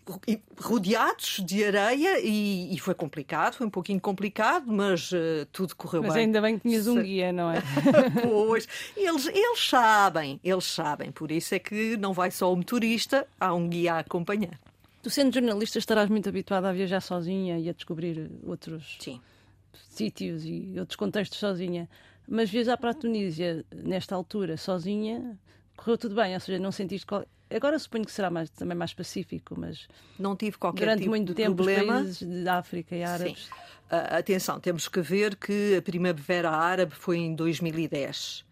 rodeados 0.59 1.41
de 1.45 1.63
areia 1.63 2.19
e, 2.19 2.73
e 2.73 2.79
foi 2.79 2.93
complicado, 2.93 3.55
foi 3.55 3.67
um 3.67 3.69
pouquinho 3.69 3.99
complicado, 4.01 4.65
mas 4.67 5.11
eh, 5.13 5.45
tudo 5.51 5.75
correu 5.75 6.01
Mas 6.03 6.13
bem. 6.13 6.25
ainda 6.25 6.41
bem 6.41 6.57
que 6.57 6.67
tinhas 6.67 6.87
um 6.87 7.01
guia, 7.01 7.31
não 7.31 7.51
é? 7.51 7.61
Pois, 8.21 8.67
eles, 8.95 9.27
eles 9.27 9.67
sabem, 9.69 10.39
eles 10.43 10.65
sabem. 10.65 11.11
Por 11.11 11.31
isso 11.31 11.53
é 11.55 11.59
que 11.59 11.95
não 11.97 12.13
vai 12.13 12.31
só 12.31 12.51
o 12.51 12.55
motorista, 12.55 13.27
há 13.39 13.53
um 13.53 13.67
guia 13.69 13.95
a 13.95 13.99
acompanhar. 13.99 14.59
tu, 15.01 15.09
sendo 15.09 15.33
jornalista, 15.33 15.77
estarás 15.79 16.09
muito 16.09 16.27
habituada 16.29 16.69
a 16.69 16.73
viajar 16.73 17.01
sozinha 17.01 17.59
e 17.59 17.69
a 17.69 17.73
descobrir 17.73 18.29
outros 18.45 18.97
Sim. 18.99 19.21
sítios 19.89 20.43
e 20.45 20.73
outros 20.79 20.95
contextos 20.95 21.39
sozinha. 21.39 21.89
Mas 22.27 22.49
viajar 22.49 22.77
para 22.77 22.91
a 22.91 22.93
Tunísia, 22.93 23.65
nesta 23.75 24.15
altura, 24.15 24.55
sozinha, 24.55 25.37
correu 25.83 25.97
tudo 25.97 26.15
bem? 26.15 26.33
Ou 26.33 26.39
seja, 26.39 26.59
não 26.59 26.71
sentiste. 26.71 27.05
Qual... 27.05 27.25
Agora 27.49 27.77
suponho 27.77 28.05
que 28.05 28.11
será 28.11 28.29
mais, 28.31 28.49
também 28.49 28.75
mais 28.77 28.93
pacífico, 28.93 29.55
mas 29.57 29.87
Não 30.17 30.35
tive 30.35 30.57
qualquer 30.57 30.85
durante 30.85 30.99
tipo 30.99 31.09
muito 31.11 31.33
tempo 31.35 31.55
problema. 31.55 31.97
os 31.97 32.01
países 32.19 32.43
da 32.43 32.57
África 32.57 32.95
e 32.95 33.03
árabes. 33.03 33.45
Sim. 33.45 33.51
Ah, 33.91 34.17
atenção, 34.17 34.59
temos 34.59 34.87
que 34.87 35.01
ver 35.01 35.35
que 35.35 35.75
a 35.77 35.81
Primavera 35.81 36.49
Árabe 36.49 36.95
foi 36.95 37.17
em 37.17 37.35
2010. 37.35 38.43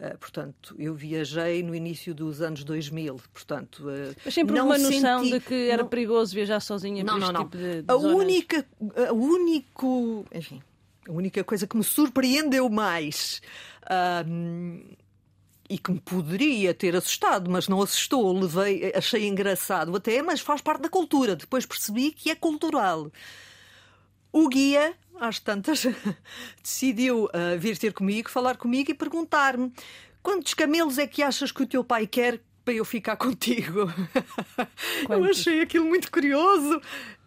Ah, 0.00 0.16
portanto, 0.18 0.74
eu 0.78 0.94
viajei 0.94 1.62
no 1.62 1.74
início 1.74 2.14
dos 2.14 2.40
anos 2.40 2.64
2000. 2.64 3.20
Portanto, 3.34 3.84
ah, 3.90 4.14
Mas 4.24 4.32
sempre 4.32 4.54
não 4.56 4.66
uma 4.66 4.78
noção 4.78 5.22
senti- 5.24 5.32
de 5.38 5.40
que 5.44 5.68
era 5.68 5.82
não- 5.82 5.88
perigoso 5.90 6.34
viajar 6.34 6.60
sozinha 6.60 7.04
Não, 7.04 7.14
por 7.14 7.20
não, 7.20 7.26
este 7.26 7.34
não. 7.34 7.44
tipo 7.44 7.56
de, 7.58 7.82
de 7.82 7.92
a 7.92 7.96
zonas. 7.96 8.16
única, 8.16 8.66
a 9.08 9.12
único, 9.12 10.24
enfim, 10.32 10.62
a 11.06 11.12
única 11.12 11.44
coisa 11.44 11.66
que 11.66 11.76
me 11.76 11.84
surpreendeu 11.84 12.70
mais 12.70 13.42
ahm, 13.90 14.80
e 15.70 15.78
que 15.78 15.92
me 15.92 16.00
poderia 16.00 16.74
ter 16.74 16.96
assustado, 16.96 17.48
mas 17.48 17.68
não 17.68 17.80
assustou, 17.80 18.36
levei, 18.36 18.92
achei 18.92 19.28
engraçado 19.28 19.94
até, 19.94 20.20
mas 20.20 20.40
faz 20.40 20.60
parte 20.60 20.82
da 20.82 20.88
cultura. 20.88 21.36
Depois 21.36 21.64
percebi 21.64 22.10
que 22.10 22.28
é 22.28 22.34
cultural. 22.34 23.08
O 24.32 24.48
guia, 24.48 24.92
às 25.20 25.38
tantas, 25.38 25.86
decidiu 26.60 27.28
ah, 27.32 27.56
vir 27.56 27.78
ter 27.78 27.92
comigo, 27.92 28.28
falar 28.28 28.56
comigo 28.56 28.90
e 28.90 28.94
perguntar-me 28.94 29.72
quantos 30.20 30.54
camelos 30.54 30.98
é 30.98 31.06
que 31.06 31.22
achas 31.22 31.52
que 31.52 31.62
o 31.62 31.66
teu 31.66 31.84
pai 31.84 32.04
quer 32.04 32.40
para 32.64 32.74
eu 32.74 32.84
ficar 32.84 33.14
contigo? 33.16 33.88
Eu 35.08 35.24
achei 35.24 35.60
aquilo 35.60 35.84
muito 35.84 36.10
curioso. 36.10 36.82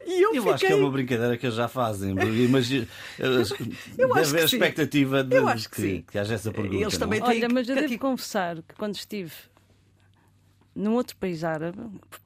E 0.05 0.21
eu, 0.21 0.33
Eu 0.33 0.41
fiquei... 0.43 0.53
acho 0.53 0.65
que 0.67 0.71
é 0.73 0.75
uma 0.75 0.91
brincadeira 0.91 1.37
que 1.37 1.45
eles 1.45 1.55
já 1.55 1.67
fazem. 1.67 2.11
Imagina, 2.45 2.87
Eu 3.19 3.41
acho 3.41 3.55
deve 3.95 4.11
haver 4.13 4.41
que 4.43 4.47
sim. 4.49 4.55
expectativa 4.57 5.23
de 5.23 5.35
Eu 5.35 5.47
acho 5.47 5.69
que 5.69 5.75
que, 5.75 5.81
sim. 5.81 6.05
que 6.11 6.17
haja 6.19 6.33
essa 6.35 6.51
pergunta. 6.51 6.75
Eles 6.75 6.93
não? 6.93 6.99
também 6.99 7.21
têm 7.21 7.29
Olha, 7.29 7.49
mas 7.49 7.69
eu 7.69 7.75
devo 7.75 7.87
cati- 7.87 7.97
confessar 7.99 8.55
que 8.61 8.75
quando 8.75 8.95
estive 8.95 9.31
num 10.75 10.93
outro 10.95 11.15
país 11.17 11.43
árabe, 11.43 11.77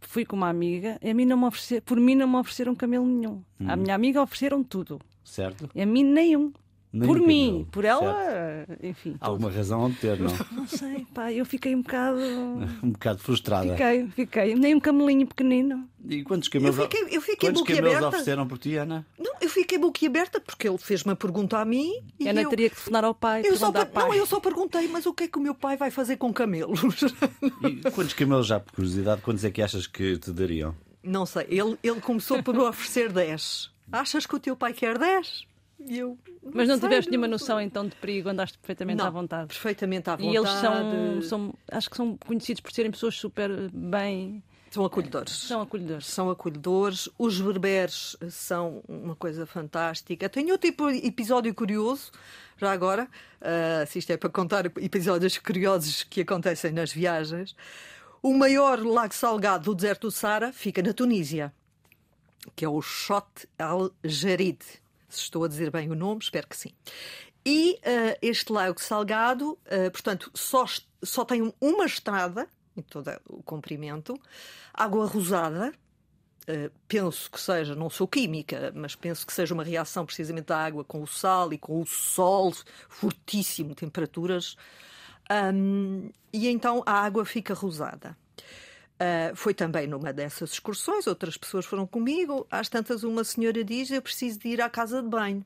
fui 0.02 0.26
com 0.26 0.36
uma 0.36 0.48
amiga, 0.50 0.98
e 1.02 1.10
a 1.10 1.14
mim 1.14 1.26
não 1.26 1.38
me 1.38 1.46
ofereceram, 1.46 1.82
por 1.82 1.98
mim 2.00 2.16
não 2.16 2.28
me 2.28 2.38
ofereceram 2.38 2.74
camelo 2.74 3.06
nenhum. 3.06 3.44
À 3.68 3.74
Hum. 3.74 3.78
minha 3.78 3.94
amiga 3.94 4.22
ofereceram 4.22 4.64
tudo. 4.64 5.00
Certo? 5.24 5.70
E 5.76 5.82
a 5.82 5.86
mim 5.86 6.04
nenhum. 6.04 6.54
Nem 6.92 7.06
por 7.08 7.20
mim, 7.20 7.48
camelo. 7.48 7.66
por 7.66 7.86
ela, 7.86 8.66
enfim. 8.82 9.12
tudo. 9.14 9.18
Alguma 9.22 9.52
razão 9.52 9.82
onde 9.82 9.98
ter, 9.98 10.18
não? 10.20 10.32
Não 10.52 10.66
sei, 10.68 11.06
pá, 11.14 11.32
eu 11.32 11.46
fiquei 11.46 11.76
um 11.76 11.82
bocado. 11.82 12.20
Um 12.82 12.92
bocado 12.92 13.20
frustrada. 13.20 13.72
Fiquei, 13.72 14.08
fiquei. 14.10 14.56
Nem 14.56 14.74
um 14.76 14.80
camelinho 14.80 15.28
pequenino. 15.28 15.88
E 16.08 16.24
quantos 16.24 16.48
camelos, 16.48 16.78
Eu 16.78 16.84
fiquei- 16.84 17.16
eu 17.18 17.22
fiquei 17.22 17.50
quantos 17.50 17.62
camelos 17.64 18.02
ofereceram 18.04 18.48
por 18.48 18.58
ti, 18.58 18.76
Ana? 18.76 19.06
Não, 19.20 19.34
eu 19.42 19.50
fiquei 19.50 19.78
boquiaberta 19.78 20.40
porque 20.40 20.68
ele 20.68 20.78
fez 20.78 21.02
uma 21.04 21.16
pergunta 21.16 21.58
a 21.60 21.66
mim 21.66 21.92
e 22.20 22.28
Ana 22.30 22.42
eu, 22.44 22.50
teria 22.50 22.70
que 22.70 22.76
telefonar 22.76 23.04
ao 23.04 23.14
pai. 23.14 23.42
eu 23.46 23.58
só, 23.58 23.72
per- 23.72 23.82
não, 23.86 23.92
pai. 23.92 24.20
eu 24.20 24.26
só 24.26 24.40
perguntei, 24.40 24.88
mas 24.88 25.06
o 25.06 25.14
que 25.14 25.26
é 25.26 25.28
que 25.28 25.38
o 25.38 25.42
meu 25.42 25.54
pai 25.54 25.76
vai 25.76 25.92
fazer 25.92 26.16
com 26.18 26.32
camelos? 26.34 26.80
E 27.64 27.92
quantos 27.92 28.14
camelos 28.14 28.48
já, 28.48 28.60
por 28.60 28.74
curiosidade, 28.74 29.22
quantos 29.22 29.44
é 29.44 29.52
que 29.52 29.62
achas 29.62 29.86
que 29.88 30.18
te 30.18 30.32
dariam? 30.32 30.74
não 31.04 31.26
sei, 31.26 31.46
ele, 31.50 31.78
ele 31.84 32.02
começou 32.02 32.42
por 32.44 32.54
me 32.54 32.62
oferecer 32.62 33.12
10. 33.12 33.72
Achas 33.92 34.26
que 34.26 34.36
o 34.36 34.40
teu 34.40 34.56
pai 34.58 34.74
quer 34.74 34.98
10? 34.98 35.44
Eu. 35.80 36.18
Mas 36.54 36.68
não 36.68 36.78
sei, 36.78 36.90
tiveste 36.90 37.10
nenhuma 37.12 37.28
noção 37.28 37.62
então 37.62 37.88
de 37.88 37.96
perigo, 37.98 38.30
andaste 38.30 38.58
perfeitamente 38.58 38.98
Não, 38.98 39.06
à 39.06 39.10
vontade. 39.10 39.48
Perfeitamente 39.48 40.10
à 40.10 40.16
vontade. 40.16 40.34
E 40.34 40.38
eles 40.38 40.50
são, 40.50 41.22
são, 41.22 41.54
acho 41.72 41.90
que 41.90 41.98
são 41.98 42.18
conhecidos 42.18 42.62
por 42.62 42.72
serem 42.72 42.92
pessoas 42.92 43.16
super 43.16 43.70
bem, 43.72 44.44
são 44.72 44.84
acolhedores. 44.84 45.32
são 45.34 45.62
acolhedores. 45.62 46.06
são 46.08 46.30
acolhedores. 46.30 47.10
Os 47.18 47.40
berberes 47.40 48.18
são 48.30 48.84
uma 48.88 49.16
coisa 49.16 49.46
fantástica. 49.46 50.28
Tenho 50.28 50.52
outro 50.52 50.70
tipo 50.70 50.92
de 50.92 51.06
episódio 51.06 51.54
curioso, 51.54 52.12
já 52.58 52.72
agora, 52.72 53.08
ah, 53.40 53.86
se 53.86 54.00
isto 54.00 54.12
é 54.12 54.18
para 54.18 54.30
contar 54.30 54.66
episódios 54.66 55.38
curiosos 55.38 56.04
que 56.04 56.22
acontecem 56.22 56.72
nas 56.72 56.92
viagens. 56.92 57.56
O 58.22 58.34
maior 58.34 58.80
lago 58.84 59.14
salgado 59.14 59.66
do 59.66 59.76
deserto 59.76 60.08
do 60.08 60.12
Sara 60.12 60.52
fica 60.52 60.82
na 60.82 60.92
Tunísia. 60.92 61.54
que 62.56 62.66
é 62.66 62.70
o 62.70 62.82
Shot 62.82 63.48
al-Jarid. 63.60 64.60
Se 65.08 65.22
estou 65.22 65.44
a 65.44 65.48
dizer 65.48 65.72
bem 65.72 65.90
o 65.90 65.96
nome, 65.96 66.22
espero 66.22 66.48
que 66.48 66.58
sim. 66.58 66.72
E 67.46 67.76
uh, 67.76 68.18
este 68.22 68.52
lago 68.52 68.82
salgado, 68.82 69.52
uh, 69.52 69.92
portanto, 69.92 70.30
só, 70.34 70.66
só 71.02 71.24
tem 71.24 71.54
uma 71.62 71.86
estrada 71.86 72.48
em 72.76 72.82
todo 72.82 73.10
o 73.30 73.42
comprimento, 73.42 74.20
água 74.74 75.06
rosada. 75.06 75.74
Uh, 76.44 76.72
penso 76.88 77.30
que 77.30 77.40
seja, 77.40 77.76
não 77.76 77.90
sou 77.90 78.08
química, 78.08 78.72
mas 78.76 78.96
penso 78.96 79.26
que 79.26 79.34
seja 79.34 79.54
uma 79.54 79.64
reação 79.64 80.06
precisamente 80.06 80.46
da 80.46 80.58
água 80.58 80.84
com 80.84 81.02
o 81.02 81.08
sal 81.08 81.52
e 81.52 81.58
com 81.58 81.82
o 81.82 81.86
sol 81.86 82.54
fortíssimo, 82.88 83.76
temperaturas. 83.76 84.56
Um, 85.30 86.10
e 86.32 86.48
então 86.48 86.84
a 86.86 86.94
água 86.94 87.26
fica 87.26 87.54
rosada. 87.54 88.16
Uh, 88.98 89.36
foi 89.36 89.54
também 89.54 89.86
numa 89.86 90.12
dessas 90.12 90.54
excursões, 90.54 91.06
outras 91.06 91.38
pessoas 91.38 91.66
foram 91.66 91.86
comigo. 91.86 92.48
Às 92.50 92.68
tantas, 92.68 93.04
uma 93.04 93.24
senhora 93.24 93.64
diz: 93.64 93.92
Eu 93.92 94.02
preciso 94.02 94.40
de 94.40 94.50
ir 94.50 94.62
à 94.62 94.70
casa 94.70 95.04
de 95.04 95.08
banho. 95.08 95.46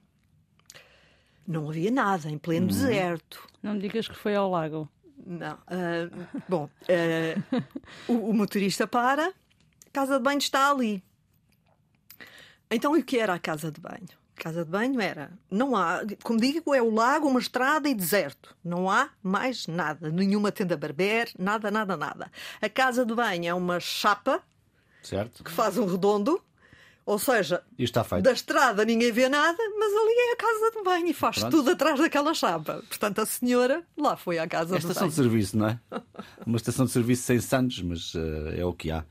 Não 1.46 1.70
havia 1.70 1.92
nada, 1.92 2.30
em 2.30 2.38
pleno 2.38 2.68
uhum. 2.68 2.72
deserto. 2.72 3.46
Não 3.62 3.74
me 3.74 3.80
digas 3.82 4.08
que 4.08 4.16
foi 4.16 4.36
ao 4.36 4.50
lago. 4.50 4.90
Não. 5.26 5.54
Uh, 5.54 6.42
bom, 6.48 6.70
uh, 6.84 7.64
o, 8.08 8.30
o, 8.30 8.34
motorista 8.34 8.88
para, 8.88 9.28
a 9.28 9.90
casa 9.92 10.18
de 10.18 10.24
banho 10.24 10.40
está 10.40 10.72
ali. 10.72 11.04
Então, 12.70 12.96
e 12.96 13.02
o 13.02 13.04
que 13.04 13.20
era 13.20 13.34
a 13.34 13.40
casa 13.40 13.70
de 13.70 13.82
banho? 13.82 14.08
Casa 14.42 14.66
de 14.66 14.72
banho 14.72 15.00
era, 15.00 15.32
não 15.52 15.76
há, 15.76 16.02
como 16.24 16.40
digo, 16.40 16.74
é 16.74 16.82
o 16.82 16.92
lago, 16.92 17.28
uma 17.28 17.40
estrada 17.40 17.88
e 17.88 17.94
deserto. 17.94 18.56
Não 18.64 18.90
há 18.90 19.10
mais 19.22 19.68
nada, 19.68 20.10
nenhuma 20.10 20.52
tenda 20.52 20.76
barber, 20.76 21.30
nada, 21.38 21.70
nada, 21.70 21.96
nada. 21.96 22.32
A 22.60 22.68
casa 22.68 23.06
de 23.06 23.14
banho 23.14 23.48
é 23.48 23.54
uma 23.54 23.80
chapa 23.80 24.42
certo. 25.04 25.44
que 25.44 25.52
faz 25.52 25.78
um 25.78 25.86
redondo. 25.86 26.42
Ou 27.04 27.18
seja, 27.18 27.64
da 28.22 28.32
estrada 28.32 28.86
ninguém 28.86 29.12
vê 29.12 29.28
nada, 29.28 29.58
mas 29.78 29.92
ali 29.92 30.14
é 30.14 30.34
a 30.34 30.36
casa 30.36 30.72
de 30.72 30.84
banho 30.84 31.08
e 31.08 31.14
faz 31.14 31.40
Pronto. 31.40 31.58
tudo 31.58 31.72
atrás 31.72 32.00
daquela 32.00 32.34
chapa. 32.34 32.84
Portanto, 32.88 33.20
a 33.20 33.26
senhora 33.26 33.84
lá 33.98 34.16
foi 34.16 34.38
à 34.38 34.48
casa 34.48 34.76
é 34.76 34.80
de 34.80 34.84
banho. 34.84 34.92
estação 34.92 35.08
de 35.08 35.16
serviço, 35.16 35.58
não 35.58 35.68
é? 35.68 35.80
Uma 36.46 36.58
estação 36.58 36.86
de 36.86 36.92
serviço 36.92 37.24
sem 37.24 37.40
santos, 37.40 37.82
mas 37.82 38.14
uh, 38.14 38.54
é 38.56 38.64
o 38.64 38.72
que 38.72 38.92
há. 38.92 39.04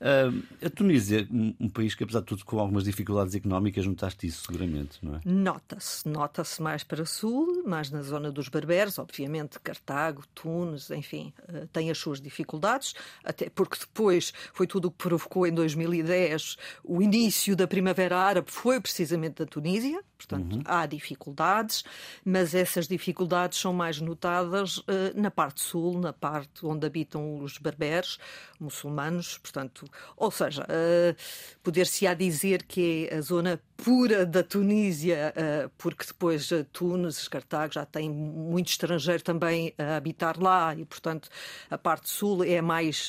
Uh, 0.00 0.44
a 0.64 0.70
Tunísia, 0.70 1.26
um, 1.28 1.54
um, 1.58 1.68
país 1.68 1.92
que, 1.92 2.04
apesar 2.04 2.20
de 2.20 2.26
tudo, 2.26 2.44
com 2.44 2.60
algumas 2.60 2.84
dificuldades 2.84 3.34
económicas, 3.34 3.84
notaste 3.84 4.28
isso 4.28 4.44
seguramente, 4.46 4.98
não 5.02 5.16
é? 5.16 5.20
Nota-se, 5.24 6.08
nota-se 6.08 6.62
mais 6.62 6.84
para 6.84 7.04
sul, 7.04 7.64
mais 7.66 7.90
na 7.90 8.02
zona 8.02 8.30
dos 8.30 8.48
berberes, 8.48 8.96
obviamente, 8.98 9.58
Cartago, 9.58 10.22
Tunes, 10.34 10.90
enfim, 10.92 11.32
uh, 11.48 11.66
tem 11.72 11.90
as 11.90 11.98
suas 11.98 12.20
dificuldades, 12.20 12.94
até 13.24 13.50
porque 13.50 13.76
depois 13.76 14.32
foi 14.52 14.68
tudo 14.68 14.86
o 14.86 14.90
que 14.92 14.98
provocou 14.98 15.46
em 15.46 15.52
2010 15.52 16.56
o 16.84 17.02
início 17.02 17.56
da 17.56 17.66
Primavera 17.66 18.18
Árabe, 18.18 18.52
foi 18.52 18.80
precisamente 18.80 19.38
da 19.38 19.46
Tunísia, 19.46 20.00
portanto, 20.18 20.56
uhum. 20.56 20.62
há 20.64 20.84
dificuldades, 20.84 21.84
mas 22.24 22.52
essas 22.52 22.88
dificuldades 22.88 23.58
são 23.58 23.72
mais 23.72 24.00
notadas 24.00 24.78
uh, 24.78 24.84
na 25.14 25.30
parte 25.30 25.60
sul, 25.60 25.98
na 25.98 26.12
parte 26.12 26.66
onde 26.66 26.84
habitam 26.84 27.40
os 27.40 27.56
berberes, 27.56 28.18
muçulmanos, 28.58 29.38
portanto, 29.38 29.86
ou 30.16 30.30
seja, 30.30 30.64
uh, 30.64 31.16
poder-se-á 31.62 32.14
dizer 32.14 32.64
que 32.64 33.08
é 33.10 33.16
a 33.16 33.20
zona 33.20 33.60
pura 33.76 34.26
da 34.26 34.42
Tunísia, 34.42 35.32
uh, 35.36 35.70
porque 35.78 36.04
depois 36.04 36.50
Tunes, 36.72 37.28
Cartago 37.28 37.72
já 37.72 37.86
tem 37.86 38.10
muito 38.10 38.68
estrangeiro 38.68 39.22
também 39.22 39.72
a 39.78 39.96
habitar 39.96 40.36
lá 40.42 40.74
e, 40.74 40.84
portanto, 40.84 41.28
a 41.70 41.78
parte 41.78 42.10
sul 42.10 42.42
é 42.42 42.60
mais, 42.60 43.08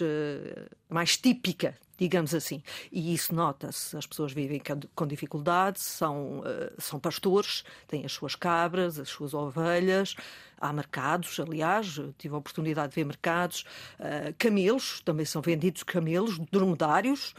mais 0.87 1.17
típica 1.17 1.75
digamos 1.99 2.33
assim. 2.33 2.63
E 2.91 3.13
isso 3.13 3.33
nota-se. 3.35 3.95
As 3.97 4.05
pessoas 4.05 4.31
vivem 4.31 4.61
com 4.95 5.05
dificuldade, 5.05 5.79
são, 5.79 6.41
são 6.77 6.99
pastores, 6.99 7.63
têm 7.87 8.05
as 8.05 8.11
suas 8.11 8.35
cabras, 8.35 8.97
as 8.97 9.09
suas 9.09 9.33
ovelhas, 9.33 10.15
Há 10.61 10.73
mercados, 10.73 11.39
aliás, 11.39 11.99
tive 12.17 12.35
a 12.35 12.37
oportunidade 12.37 12.89
de 12.89 12.95
ver 12.95 13.05
mercados. 13.05 13.63
Uh, 13.97 14.33
camelos, 14.37 15.01
também 15.01 15.25
são 15.25 15.41
vendidos 15.41 15.83
camelos, 15.83 16.37
dromedários. 16.51 17.33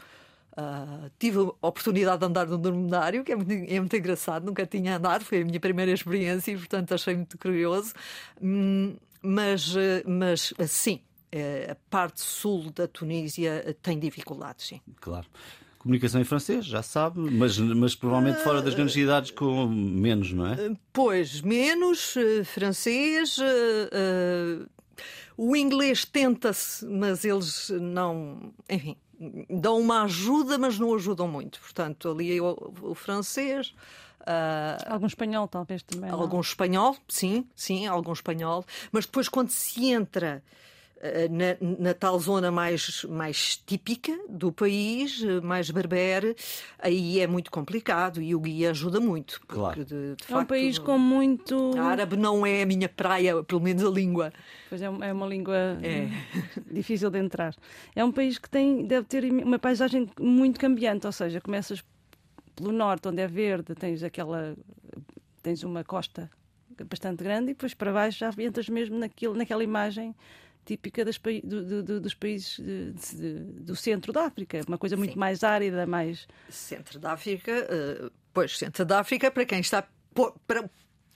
Uh, 0.53 1.09
tive 1.19 1.39
a 1.39 1.67
oportunidade 1.67 2.19
de 2.19 2.25
andar 2.25 2.47
num 2.47 2.59
dromedário, 2.59 3.23
que 3.23 3.31
é 3.31 3.35
muito, 3.35 3.51
é 3.51 3.79
muito, 3.79 3.95
engraçado, 3.95 4.43
nunca 4.43 4.65
tinha 4.65 4.97
andado, 4.97 5.23
foi 5.23 5.41
a 5.41 5.45
minha 5.45 5.59
primeira 5.59 5.91
experiência 5.91 6.51
e, 6.51 6.57
portanto, 6.57 6.93
achei 6.93 7.15
muito 7.15 7.37
curioso. 7.37 7.93
Hum, 8.41 8.95
mas, 9.21 9.75
mas, 10.05 10.51
sim, 10.67 10.95
eh, 10.95 11.10
a 11.69 11.75
parte 11.89 12.21
sul 12.21 12.71
da 12.71 12.87
Tunísia 12.87 13.75
tem 13.81 13.97
dificuldades, 13.99 14.67
sim. 14.67 14.81
Claro 14.99 15.27
comunicação 15.81 16.21
em 16.21 16.23
francês, 16.23 16.63
já 16.63 16.83
sabe, 16.83 17.19
mas, 17.19 17.57
mas 17.57 17.95
provavelmente 17.95 18.43
fora 18.43 18.61
das 18.61 18.75
grandes 18.75 18.93
cidades 18.93 19.31
com 19.31 19.65
menos, 19.67 20.31
não 20.31 20.45
é? 20.45 20.75
Pois, 20.93 21.41
menos, 21.41 22.15
uh, 22.15 22.45
francês. 22.45 23.37
Uh, 23.39 24.69
o 25.35 25.55
inglês 25.55 26.05
tenta-se, 26.05 26.85
mas 26.85 27.25
eles 27.25 27.71
não. 27.81 28.53
Enfim, 28.69 28.95
dão 29.49 29.79
uma 29.79 30.03
ajuda, 30.03 30.57
mas 30.57 30.77
não 30.77 30.93
ajudam 30.93 31.27
muito. 31.27 31.59
Portanto, 31.59 32.09
ali 32.09 32.37
é 32.37 32.41
o, 32.41 32.73
o 32.81 32.95
francês. 32.95 33.73
Uh, 34.21 34.85
algum 34.85 35.07
espanhol, 35.07 35.47
talvez 35.47 35.81
também. 35.81 36.11
Algum 36.11 36.35
não? 36.35 36.41
espanhol, 36.41 36.95
sim, 37.07 37.47
sim, 37.55 37.87
algum 37.87 38.13
espanhol. 38.13 38.63
Mas 38.91 39.07
depois, 39.07 39.27
quando 39.27 39.49
se 39.49 39.85
entra 39.87 40.43
eh, 40.45 40.61
na, 41.29 41.79
na, 41.79 41.93
tal 41.95 42.19
zona 42.19 42.51
mais, 42.51 43.03
mais 43.05 43.57
típica 43.57 44.15
do 44.29 44.51
país, 44.51 45.23
eh, 45.23 45.41
mais 45.41 45.71
berbere, 45.71 46.35
aí 46.77 47.19
é 47.19 47.25
muito 47.25 47.49
complicado 47.49 48.21
e 48.21 48.35
o 48.35 48.39
guia 48.39 48.69
ajuda 48.69 48.99
muito. 48.99 49.41
Claro. 49.47 49.83
De, 49.83 50.15
de 50.15 50.31
é 50.31 50.37
um 50.37 50.45
país 50.45 50.77
com 50.77 50.99
muito. 50.99 51.75
árabe 51.77 52.15
não 52.15 52.45
é 52.45 52.61
a 52.61 52.65
minha 52.67 52.87
praia, 52.87 53.41
pelo 53.43 53.61
menos 53.61 53.83
a 53.83 53.89
língua. 53.89 54.31
Pois 54.69 54.79
é, 54.79 54.85
é 54.85 55.13
uma 55.13 55.25
língua 55.25 55.55
é. 55.81 56.07
difícil 56.71 57.09
de 57.09 57.17
entrar. 57.17 57.55
É 57.95 58.05
um 58.05 58.11
país 58.11 58.37
que 58.37 58.49
tem, 58.49 58.85
deve 58.85 59.07
ter 59.07 59.23
uma 59.25 59.57
paisagem 59.57 60.07
muito 60.19 60.59
cambiante, 60.59 61.07
ou 61.07 61.11
seja, 61.11 61.41
começas 61.41 61.83
pelo 62.55 62.71
norte, 62.71 63.07
onde 63.07 63.21
é 63.21 63.27
verde, 63.27 63.73
tens 63.73 64.03
aquela. 64.03 64.55
tens 65.41 65.63
uma 65.63 65.83
costa 65.83 66.29
bastante 66.89 67.23
grande 67.23 67.51
e 67.51 67.53
depois 67.53 67.73
para 67.73 67.91
baixo 67.91 68.19
já 68.19 68.31
entras 68.39 68.67
mesmo 68.69 68.97
naquilo, 68.97 69.35
naquela 69.35 69.63
imagem 69.63 70.15
típica 70.65 71.03
das, 71.03 71.19
do, 71.43 71.83
do, 71.83 72.01
dos 72.01 72.13
países 72.13 72.57
de, 72.59 72.91
de, 72.93 73.39
do 73.61 73.75
centro 73.75 74.13
da 74.13 74.25
África, 74.25 74.61
uma 74.67 74.77
coisa 74.77 74.95
muito 74.95 75.13
Sim. 75.13 75.19
mais 75.19 75.43
árida, 75.43 75.85
mais. 75.85 76.27
Centro 76.49 76.99
da 76.99 77.13
África, 77.13 77.51
uh, 77.51 78.11
pois, 78.33 78.57
centro 78.57 78.85
da 78.85 78.99
África, 78.99 79.31
para 79.31 79.45
quem 79.45 79.59
está 79.59 79.87
para 80.45 80.69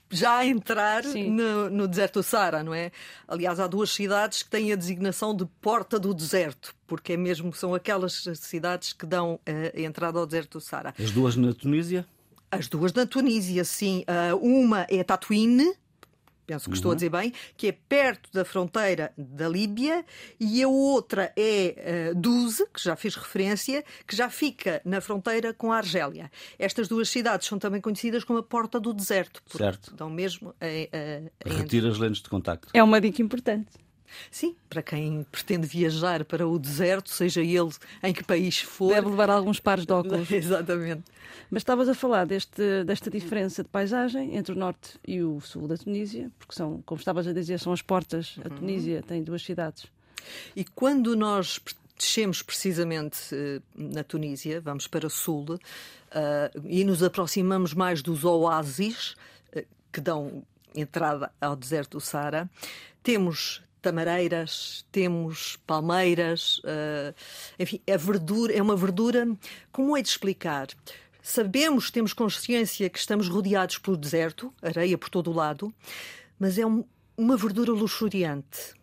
já 0.09 0.37
a 0.37 0.45
entrar 0.45 1.03
no, 1.03 1.69
no, 1.69 1.87
deserto 1.87 2.19
do 2.19 2.23
Sara, 2.23 2.63
não 2.63 2.73
é? 2.73 2.91
Aliás, 3.27 3.59
há 3.59 3.67
duas 3.67 3.89
cidades 3.91 4.43
que 4.43 4.49
têm 4.49 4.71
a 4.71 4.75
designação 4.75 5.35
de 5.35 5.45
Porta 5.61 5.99
do 5.99 6.13
Deserto, 6.13 6.75
porque 6.87 7.13
é 7.13 7.17
mesmo 7.17 7.53
são 7.53 7.73
aquelas 7.73 8.23
cidades 8.35 8.93
que 8.93 9.05
dão 9.05 9.35
uh, 9.35 9.39
a 9.75 9.81
entrada 9.81 10.19
ao 10.19 10.25
deserto 10.25 10.59
do 10.59 10.61
Sara. 10.61 10.93
As 10.97 11.11
duas 11.11 11.35
na 11.35 11.53
Tunísia? 11.53 12.05
As 12.51 12.67
duas 12.67 12.93
na 12.93 13.05
Tunísia, 13.05 13.63
sim. 13.65 14.05
Uh, 14.07 14.37
uma 14.37 14.85
é 14.89 15.03
Tatuíne, 15.03 15.73
penso 16.45 16.65
que 16.65 16.71
uhum. 16.71 16.75
estou 16.75 16.89
a 16.89 16.93
uhum. 16.93 16.95
dizer 16.95 17.09
bem, 17.09 17.33
que 17.57 17.67
é 17.67 17.71
perto 17.71 18.29
da 18.33 18.45
fronteira 18.45 19.13
da 19.17 19.47
Líbia, 19.47 20.05
e 20.39 20.61
a 20.63 20.67
outra 20.67 21.31
é 21.35 22.11
uh, 22.11 22.15
Duze, 22.15 22.65
que 22.73 22.83
já 22.83 22.95
fiz 22.95 23.15
referência, 23.15 23.83
que 24.07 24.15
já 24.15 24.29
fica 24.29 24.81
na 24.85 25.01
fronteira 25.01 25.53
com 25.53 25.71
a 25.71 25.77
Argélia. 25.77 26.31
Estas 26.57 26.87
duas 26.87 27.09
cidades 27.09 27.47
são 27.47 27.59
também 27.59 27.81
conhecidas 27.81 28.23
como 28.23 28.39
a 28.39 28.43
Porta 28.43 28.79
do 28.79 28.93
Deserto, 28.93 29.41
porque 29.43 29.57
certo. 29.57 29.95
dão 29.95 30.09
mesmo 30.09 30.53
a, 30.59 30.65
a, 30.65 31.51
a 31.53 31.57
Retira 31.57 31.89
as 31.89 31.97
lentes 31.97 32.21
de 32.21 32.29
contacto. 32.29 32.69
É 32.73 32.83
uma 32.83 32.99
dica 33.01 33.21
importante. 33.21 33.84
Sim, 34.31 34.55
para 34.69 34.81
quem 34.81 35.25
pretende 35.31 35.67
viajar 35.67 36.23
para 36.25 36.47
o 36.47 36.57
deserto, 36.57 37.09
seja 37.09 37.41
ele 37.41 37.71
em 38.03 38.13
que 38.13 38.23
país 38.23 38.59
for. 38.59 38.93
Deve 38.93 39.09
levar 39.09 39.29
alguns 39.29 39.59
pares 39.59 39.85
de 39.85 39.93
óculos. 39.93 40.29
Exatamente. 40.31 41.03
Mas 41.49 41.61
estavas 41.61 41.87
a 41.87 41.93
falar 41.93 42.25
deste, 42.25 42.83
desta 42.83 43.09
diferença 43.09 43.63
de 43.63 43.69
paisagem 43.69 44.35
entre 44.35 44.53
o 44.53 44.57
norte 44.57 44.99
e 45.07 45.21
o 45.21 45.39
sul 45.41 45.67
da 45.67 45.77
Tunísia, 45.77 46.31
porque 46.39 46.55
são, 46.55 46.81
como 46.85 46.99
estavas 46.99 47.27
a 47.27 47.33
dizer, 47.33 47.59
são 47.59 47.71
as 47.71 47.81
portas. 47.81 48.35
A 48.43 48.49
uhum. 48.49 48.55
Tunísia 48.55 49.03
tem 49.03 49.23
duas 49.23 49.43
cidades. 49.43 49.85
E 50.55 50.63
quando 50.63 51.15
nós 51.15 51.59
descemos 51.97 52.41
precisamente 52.41 53.33
uh, 53.33 53.61
na 53.75 54.03
Tunísia, 54.03 54.59
vamos 54.59 54.87
para 54.87 55.07
o 55.07 55.09
sul, 55.09 55.45
uh, 55.51 55.59
e 56.65 56.83
nos 56.83 57.01
aproximamos 57.03 57.73
mais 57.73 58.01
dos 58.01 58.23
oásis 58.23 59.15
uh, 59.55 59.63
que 59.91 60.01
dão 60.01 60.43
entrada 60.75 61.31
ao 61.39 61.55
deserto 61.55 61.97
do 61.97 62.01
Saara, 62.01 62.49
temos 63.01 63.63
tamareiras, 63.85 64.83
temos 64.91 65.59
palmeiras, 65.67 66.57
uh, 66.59 67.13
enfim, 67.59 67.79
a 67.87 67.95
verdura 67.95 68.51
é 68.51 68.59
uma 68.59 68.75
verdura. 68.75 69.27
Como 69.71 69.95
é 69.95 70.01
de 70.01 70.09
explicar? 70.09 70.69
Sabemos, 71.21 71.91
temos 71.91 72.11
consciência 72.11 72.89
que 72.89 72.97
estamos 72.97 73.29
rodeados 73.29 73.77
pelo 73.77 73.95
deserto, 73.95 74.51
areia 74.59 74.97
por 74.97 75.09
todo 75.09 75.29
o 75.29 75.33
lado, 75.33 75.71
mas 76.39 76.57
é 76.57 76.65
um, 76.65 76.83
uma 77.15 77.37
verdura 77.37 77.71
luxuriante. 77.71 78.73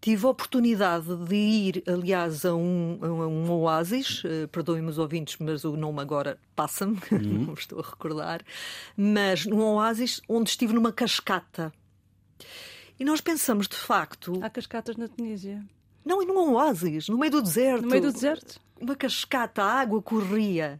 Tive 0.00 0.24
a 0.24 0.30
oportunidade 0.30 1.14
de 1.14 1.36
ir, 1.36 1.84
aliás, 1.86 2.46
a 2.46 2.54
um, 2.54 2.98
a 3.02 3.26
um 3.26 3.50
oásis, 3.50 4.24
uh, 4.24 4.48
perdoem-me 4.50 4.88
os 4.88 4.96
ouvintes, 4.96 5.36
mas 5.38 5.62
o 5.62 5.76
nome 5.76 6.00
agora 6.00 6.38
passa-me, 6.56 6.98
uhum. 7.12 7.44
não 7.46 7.54
estou 7.54 7.80
a 7.80 7.82
recordar, 7.82 8.40
mas 8.96 9.44
num 9.44 9.60
oásis 9.60 10.22
onde 10.26 10.48
estive 10.48 10.72
numa 10.72 10.90
cascata. 10.90 11.70
E 12.98 13.04
nós 13.04 13.20
pensamos, 13.20 13.68
de 13.68 13.76
facto. 13.76 14.38
Há 14.42 14.50
cascatas 14.50 14.96
na 14.96 15.08
Tunísia. 15.08 15.64
Não, 16.04 16.22
e 16.22 16.26
num 16.26 16.54
oásis, 16.54 17.08
no 17.08 17.18
meio 17.18 17.32
do 17.32 17.42
deserto. 17.42 17.82
No 17.82 17.88
meio 17.88 18.02
do 18.02 18.12
deserto? 18.12 18.60
Uma 18.80 18.96
cascata, 18.96 19.62
a 19.62 19.80
água 19.80 20.02
corria. 20.02 20.78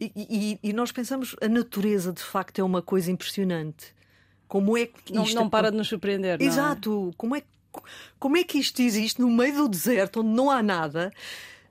E, 0.00 0.12
e, 0.16 0.58
e 0.70 0.72
nós 0.72 0.90
pensamos, 0.90 1.36
a 1.40 1.48
natureza, 1.48 2.12
de 2.12 2.22
facto, 2.22 2.58
é 2.58 2.64
uma 2.64 2.82
coisa 2.82 3.10
impressionante. 3.10 3.94
Como 4.48 4.76
é 4.76 4.86
que 4.86 5.12
isto... 5.12 5.34
não, 5.34 5.42
não 5.42 5.50
para 5.50 5.70
de 5.70 5.76
nos 5.76 5.88
surpreender. 5.88 6.40
É? 6.40 6.44
Exato. 6.44 7.10
É? 7.12 7.14
Como 7.16 7.36
é 7.36 7.40
que 7.40 7.46
como 8.18 8.36
é 8.36 8.42
que 8.42 8.58
isto 8.58 8.82
existe 8.82 9.20
no 9.20 9.30
meio 9.30 9.54
do 9.54 9.68
deserto, 9.68 10.20
onde 10.20 10.30
não 10.30 10.50
há 10.50 10.62
nada? 10.62 11.12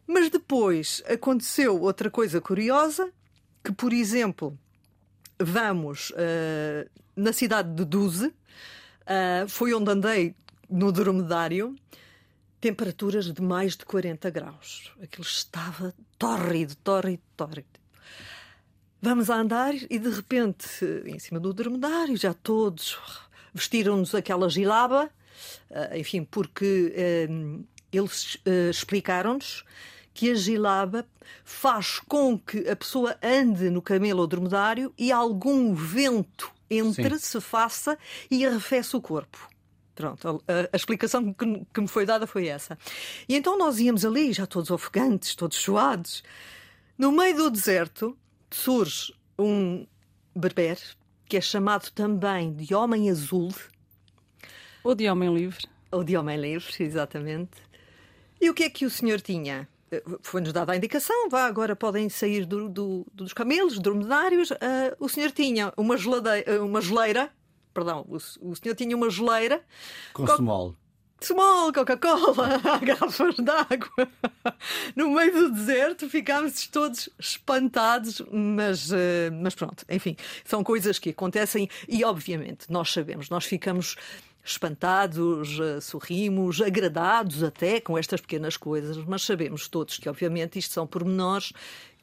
Mas 0.07 0.29
depois 0.29 1.03
aconteceu 1.05 1.79
outra 1.81 2.09
coisa 2.09 2.39
curiosa, 2.39 3.11
que, 3.63 3.71
por 3.71 3.91
exemplo, 3.91 4.57
vamos 5.39 6.11
uh, 6.11 6.89
na 7.15 7.33
cidade 7.33 7.73
de 7.73 7.85
Duze, 7.85 8.33
uh, 9.09 9.47
foi 9.49 9.73
onde 9.73 9.91
andei 9.91 10.35
no 10.69 10.91
dromedário, 10.91 11.75
temperaturas 12.61 13.31
de 13.31 13.41
mais 13.41 13.75
de 13.75 13.85
40 13.85 14.29
graus. 14.29 14.91
Aquilo 15.01 15.25
estava 15.25 15.93
tórrido, 16.17 16.75
tórrido, 16.75 17.23
tórrido. 17.35 17.67
Vamos 19.01 19.29
a 19.29 19.35
andar 19.35 19.73
e 19.73 19.97
de 19.97 20.09
repente, 20.09 20.67
em 21.05 21.17
cima 21.17 21.39
do 21.39 21.53
dromedário, 21.53 22.15
já 22.17 22.33
todos 22.33 22.97
vestiram-nos 23.53 24.13
aquela 24.13 24.49
gilaba 24.49 25.09
Uh, 25.69 25.97
enfim, 25.97 26.23
porque 26.23 26.93
uh, 27.29 27.65
eles 27.91 28.35
uh, 28.35 28.69
explicaram-nos 28.69 29.63
que 30.13 30.31
a 30.31 30.35
gilaba 30.35 31.05
faz 31.43 31.99
com 31.99 32.37
que 32.37 32.67
a 32.67 32.75
pessoa 32.75 33.17
ande 33.21 33.69
no 33.69 33.81
camelo 33.81 34.21
ou 34.21 34.27
dromedário 34.27 34.93
e 34.97 35.11
algum 35.11 35.73
vento 35.73 36.51
entre, 36.69 37.17
Sim. 37.17 37.19
se 37.19 37.41
faça 37.41 37.97
e 38.29 38.45
arrefece 38.45 38.95
o 38.95 39.01
corpo. 39.01 39.49
Pronto, 39.95 40.41
a, 40.47 40.69
a 40.71 40.77
explicação 40.77 41.33
que, 41.33 41.65
que, 41.73 41.81
me 41.81 41.87
foi 41.87 42.05
dada 42.05 42.25
foi 42.25 42.47
essa. 42.47 42.77
E 43.27 43.35
então 43.35 43.57
nós 43.57 43.79
íamos 43.79 44.05
ali, 44.05 44.31
já 44.31 44.45
todos 44.45 44.71
ofegantes, 44.71 45.35
todos 45.35 45.57
suados. 45.57 46.23
No 46.97 47.11
meio 47.11 47.35
do 47.35 47.49
deserto 47.49 48.17
surge 48.49 49.13
um 49.37 49.85
berber, 50.35 50.79
que 51.25 51.37
é 51.37 51.41
chamado 51.41 51.91
também 51.91 52.53
de 52.53 52.73
Homem 52.73 53.09
Azul, 53.09 53.53
ou 54.83 54.95
de 54.95 55.09
homem 55.09 55.33
livre. 55.33 55.67
Ou 55.91 56.03
de 56.03 56.15
homem 56.15 56.39
livre, 56.39 56.73
exatamente. 56.83 57.57
E 58.39 58.49
o 58.49 58.53
que 58.53 58.63
é 58.63 58.69
que 58.69 58.85
o 58.85 58.89
senhor 58.89 59.19
tinha? 59.19 59.67
Foi-nos 60.21 60.53
dada 60.53 60.73
a 60.73 60.75
indicação, 60.75 61.29
vá, 61.29 61.45
agora 61.45 61.75
podem 61.75 62.09
sair 62.09 62.45
do, 62.45 62.69
do, 62.69 63.05
dos 63.13 63.33
camelos, 63.33 63.79
dromedários. 63.79 64.51
Uh, 64.51 64.55
o 64.99 65.09
senhor 65.09 65.31
tinha 65.31 65.73
uma, 65.75 65.97
geladeira, 65.97 66.63
uma 66.63 66.81
geleira, 66.81 67.31
perdão, 67.73 68.05
o, 68.07 68.15
o 68.15 68.55
senhor 68.55 68.75
tinha 68.75 68.95
uma 68.95 69.09
geleira. 69.09 69.63
Com 70.13 70.25
co 70.25 70.35
small. 70.35 70.75
Small, 71.21 71.73
Coca-Cola, 71.73 72.59
garrafas 72.81 73.35
d'água. 73.35 74.07
No 74.95 75.09
meio 75.09 75.33
do 75.33 75.51
deserto 75.51 76.09
ficámos 76.09 76.67
todos 76.67 77.09
espantados, 77.19 78.21
mas, 78.31 78.89
uh, 78.91 78.95
mas 79.41 79.53
pronto, 79.53 79.83
enfim, 79.89 80.15
são 80.45 80.63
coisas 80.63 80.97
que 80.97 81.09
acontecem 81.09 81.69
e, 81.89 82.05
obviamente, 82.05 82.71
nós 82.71 82.91
sabemos, 82.93 83.29
nós 83.29 83.45
ficamos 83.45 83.97
espantados, 84.43 85.59
eh, 85.59 85.81
sorrimos, 85.81 86.61
agradados 86.61 87.43
até 87.43 87.79
com 87.79 87.97
estas 87.97 88.21
pequenas 88.21 88.57
coisas, 88.57 88.97
mas 88.97 89.23
sabemos 89.23 89.67
todos 89.67 89.97
que, 89.97 90.09
obviamente, 90.09 90.57
isto 90.57 90.73
são 90.73 90.87
pormenores 90.87 91.53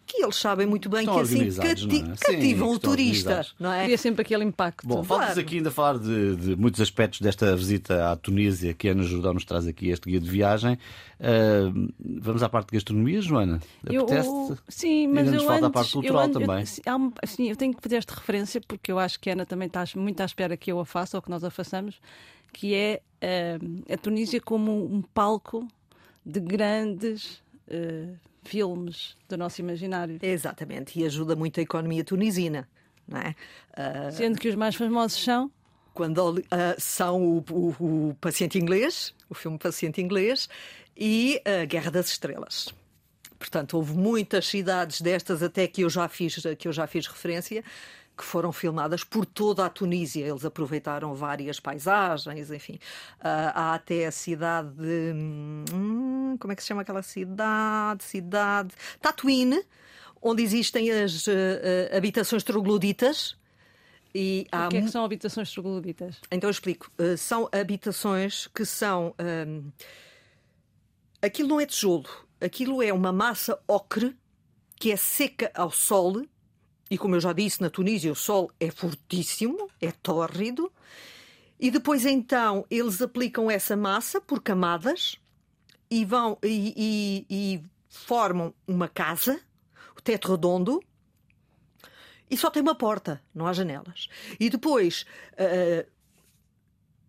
que 0.06 0.22
eles 0.22 0.36
sabem 0.36 0.66
muito 0.66 0.88
bem 0.88 1.00
estão 1.00 1.16
que 1.16 1.20
assim 1.22 1.50
cati 1.50 2.04
é? 2.04 2.32
cativam 2.32 2.68
Sim, 2.68 2.74
o 2.74 2.78
turista, 2.78 3.46
não 3.58 3.72
é? 3.72 3.84
Cria 3.84 3.98
sempre 3.98 4.22
aquele 4.22 4.44
impacto. 4.44 4.86
Bom, 4.86 5.04
claro. 5.04 5.06
faltas 5.06 5.38
aqui 5.38 5.56
ainda 5.56 5.70
falar 5.70 5.98
de, 5.98 6.36
de, 6.36 6.56
muitos 6.56 6.80
aspectos 6.80 7.20
desta 7.20 7.54
visita 7.56 8.12
à 8.12 8.16
Tunísia 8.16 8.72
que 8.72 8.88
a 8.88 8.92
Ana 8.92 9.02
Jordão 9.02 9.34
nos 9.34 9.44
traz 9.44 9.66
aqui 9.66 9.88
este 9.88 10.08
guia 10.08 10.20
de 10.20 10.30
viagem. 10.30 10.78
Uh, 11.18 11.92
vamos 12.20 12.42
à 12.42 12.48
parte 12.48 12.68
de 12.68 12.74
gastronomia, 12.74 13.20
Joana? 13.20 13.60
Apetece? 13.84 14.28
Eu, 14.28 14.58
sim, 14.68 15.08
mas 15.08 15.18
ainda 15.18 15.32
nos 15.32 15.42
eu 15.42 15.48
falta 15.48 15.66
antes, 15.66 15.68
a 15.68 15.70
parte 15.70 15.92
cultural 15.92 16.26
eu, 16.26 16.32
também. 16.32 16.64
Eu, 16.86 17.12
assim, 17.22 17.48
eu 17.48 17.56
tenho 17.56 17.74
que 17.74 17.82
fazer 17.82 17.96
esta 17.96 18.14
referência 18.14 18.60
porque 18.60 18.92
eu 18.92 18.98
acho 18.98 19.18
que 19.18 19.30
a 19.30 19.32
Ana 19.32 19.44
também 19.44 19.66
está 19.66 19.84
muito 19.96 20.20
à 20.20 20.24
espera 20.24 20.56
que 20.56 20.70
eu 20.70 20.78
a 20.78 20.84
faça 20.84 21.16
ou 21.18 21.22
que 21.22 21.30
nós 21.30 21.42
a 21.42 21.50
façamos 21.50 22.00
que 22.56 22.74
é 22.74 23.02
uh, 23.22 23.92
a 23.92 23.98
Tunísia 23.98 24.40
como 24.40 24.72
um 24.72 25.02
palco 25.02 25.68
de 26.24 26.40
grandes 26.40 27.42
uh, 27.68 28.16
filmes 28.46 29.16
do 29.28 29.36
nosso 29.36 29.60
imaginário. 29.60 30.18
Exatamente, 30.22 30.98
e 30.98 31.04
ajuda 31.04 31.36
muito 31.36 31.60
a 31.60 31.62
economia 31.62 32.04
tunisina. 32.04 32.68
Não 33.06 33.20
é? 33.20 33.34
Uh, 33.72 34.12
Sendo 34.12 34.38
que 34.38 34.48
os 34.48 34.54
mais 34.54 34.74
famosos 34.74 35.22
são? 35.22 35.50
Quando 35.94 36.42
são 36.78 37.22
o, 37.22 37.44
o, 37.50 38.08
o 38.10 38.14
Paciente 38.20 38.58
Inglês, 38.58 39.14
o 39.30 39.34
filme 39.34 39.56
Paciente 39.58 40.00
Inglês, 40.02 40.48
e 40.96 41.40
a 41.44 41.64
Guerra 41.64 41.90
das 41.90 42.08
Estrelas. 42.08 42.68
Portanto, 43.38 43.76
houve 43.76 43.94
muitas 43.94 44.46
cidades 44.46 45.00
destas 45.00 45.42
até 45.42 45.66
que 45.66 45.82
eu 45.82 45.90
já 45.90 46.08
fiz, 46.08 46.42
que 46.58 46.68
eu 46.68 46.72
já 46.72 46.86
fiz 46.86 47.06
referência, 47.06 47.62
que 48.16 48.24
foram 48.24 48.50
filmadas 48.50 49.04
por 49.04 49.26
toda 49.26 49.66
a 49.66 49.68
Tunísia. 49.68 50.26
Eles 50.26 50.44
aproveitaram 50.44 51.14
várias 51.14 51.60
paisagens, 51.60 52.50
enfim. 52.50 52.74
Uh, 53.18 53.52
há 53.54 53.74
até 53.74 54.06
a 54.06 54.10
cidade 54.10 54.70
de. 54.70 55.12
Hum, 55.72 56.36
como 56.40 56.52
é 56.52 56.56
que 56.56 56.62
se 56.62 56.68
chama 56.68 56.82
aquela 56.82 57.02
cidade? 57.02 58.02
Cidade. 58.04 58.74
Tatuíne, 59.00 59.62
onde 60.22 60.42
existem 60.42 60.90
as 60.90 61.26
uh, 61.26 61.30
uh, 61.30 61.96
habitações 61.96 62.42
trogloditas. 62.42 63.36
E 64.14 64.46
há... 64.50 64.66
O 64.66 64.68
que 64.70 64.78
é 64.78 64.82
que 64.82 64.88
são 64.88 65.04
habitações 65.04 65.52
trogloditas? 65.52 66.16
Então 66.30 66.48
eu 66.48 66.52
explico. 66.52 66.90
são 67.18 67.48
habitações 67.52 68.46
que 68.46 68.64
são. 68.64 69.14
Um... 69.20 69.70
Aquilo 71.20 71.48
não 71.48 71.60
é 71.60 71.66
tijolo, 71.66 72.08
aquilo 72.40 72.82
é 72.82 72.92
uma 72.92 73.12
massa 73.12 73.58
ocre 73.66 74.16
que 74.76 74.92
é 74.92 74.96
seca 74.96 75.50
ao 75.54 75.70
sol 75.70 76.22
e 76.90 76.96
como 76.96 77.16
eu 77.16 77.20
já 77.20 77.32
disse, 77.32 77.60
na 77.60 77.70
Tunísia 77.70 78.12
o 78.12 78.16
sol 78.16 78.50
é 78.60 78.70
fortíssimo, 78.70 79.68
é 79.80 79.90
tórrido. 79.90 80.72
E 81.58 81.70
depois 81.70 82.04
então 82.04 82.64
eles 82.70 83.00
aplicam 83.00 83.50
essa 83.50 83.76
massa 83.76 84.20
por 84.20 84.42
camadas 84.42 85.16
e 85.90 86.04
vão 86.04 86.38
e, 86.42 86.74
e, 86.76 87.26
e 87.28 87.62
formam 87.88 88.54
uma 88.66 88.88
casa, 88.88 89.40
o 89.96 90.00
teto 90.00 90.30
redondo, 90.30 90.82
e 92.30 92.36
só 92.36 92.50
tem 92.50 92.62
uma 92.62 92.74
porta, 92.74 93.22
não 93.34 93.46
há 93.46 93.52
janelas. 93.52 94.08
E 94.38 94.50
depois 94.50 95.06
uh, 95.32 95.88